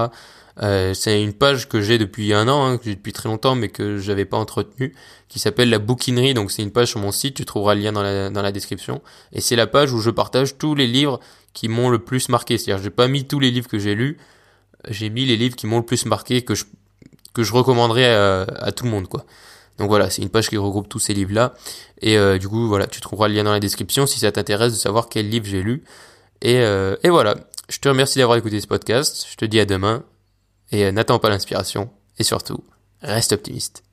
Euh, 0.61 0.93
c'est 0.93 1.21
une 1.21 1.33
page 1.33 1.69
que 1.69 1.81
j'ai 1.81 1.97
depuis 1.97 2.33
un 2.33 2.47
an, 2.47 2.65
hein, 2.65 2.77
que 2.77 2.85
j'ai 2.85 2.95
depuis 2.95 3.13
très 3.13 3.29
longtemps, 3.29 3.55
mais 3.55 3.69
que 3.69 3.97
j'avais 3.97 4.25
pas 4.25 4.37
entretenu, 4.37 4.95
qui 5.27 5.39
s'appelle 5.39 5.69
la 5.69 5.79
bouquinerie. 5.79 6.33
Donc 6.33 6.51
c'est 6.51 6.63
une 6.63 6.71
page 6.71 6.89
sur 6.89 6.99
mon 6.99 7.11
site, 7.11 7.35
tu 7.35 7.45
trouveras 7.45 7.75
le 7.75 7.81
lien 7.81 7.91
dans 7.91 8.03
la, 8.03 8.29
dans 8.29 8.41
la 8.41 8.51
description. 8.51 9.01
Et 9.31 9.41
c'est 9.41 9.55
la 9.55 9.67
page 9.67 9.93
où 9.93 9.99
je 9.99 10.09
partage 10.09 10.57
tous 10.57 10.75
les 10.75 10.87
livres 10.87 11.19
qui 11.53 11.67
m'ont 11.67 11.89
le 11.89 11.99
plus 11.99 12.29
marqué. 12.29 12.57
C'est-à-dire, 12.57 12.83
j'ai 12.83 12.89
pas 12.89 13.07
mis 13.07 13.25
tous 13.25 13.39
les 13.39 13.51
livres 13.51 13.67
que 13.67 13.79
j'ai 13.79 13.95
lus, 13.95 14.17
j'ai 14.87 15.09
mis 15.09 15.25
les 15.25 15.37
livres 15.37 15.55
qui 15.55 15.67
m'ont 15.67 15.77
le 15.77 15.85
plus 15.85 16.05
marqué, 16.05 16.41
que 16.41 16.55
je 16.55 16.65
que 17.33 17.43
je 17.43 17.53
recommanderais 17.53 18.13
à, 18.13 18.71
tout 18.71 18.85
le 18.85 18.91
monde, 18.91 19.07
quoi. 19.07 19.25
Donc 19.79 19.87
voilà, 19.87 20.09
c'est 20.09 20.21
une 20.21 20.29
page 20.29 20.49
qui 20.49 20.57
regroupe 20.57 20.89
tous 20.89 20.99
ces 20.99 21.13
livres-là. 21.13 21.53
Et 22.01 22.17
euh, 22.17 22.37
du 22.37 22.47
coup, 22.47 22.67
voilà, 22.67 22.85
tu 22.85 22.99
trouveras 22.99 23.29
le 23.29 23.33
lien 23.33 23.45
dans 23.45 23.53
la 23.53 23.61
description 23.61 24.05
si 24.05 24.19
ça 24.19 24.31
t'intéresse 24.31 24.73
de 24.73 24.77
savoir 24.77 25.07
quel 25.07 25.29
livre 25.29 25.45
j'ai 25.45 25.63
lu. 25.63 25.83
Et, 26.41 26.57
euh, 26.57 26.97
et 27.03 27.09
voilà, 27.09 27.35
je 27.69 27.79
te 27.79 27.87
remercie 27.87 28.19
d'avoir 28.19 28.37
écouté 28.37 28.59
ce 28.59 28.67
podcast. 28.67 29.25
Je 29.31 29.37
te 29.37 29.45
dis 29.45 29.59
à 29.59 29.65
demain. 29.65 30.03
Et 30.71 30.85
euh, 30.85 30.91
n'attends 30.91 31.19
pas 31.19 31.29
l'inspiration. 31.29 31.89
Et 32.19 32.23
surtout, 32.23 32.61
reste 33.01 33.31
optimiste. 33.31 33.83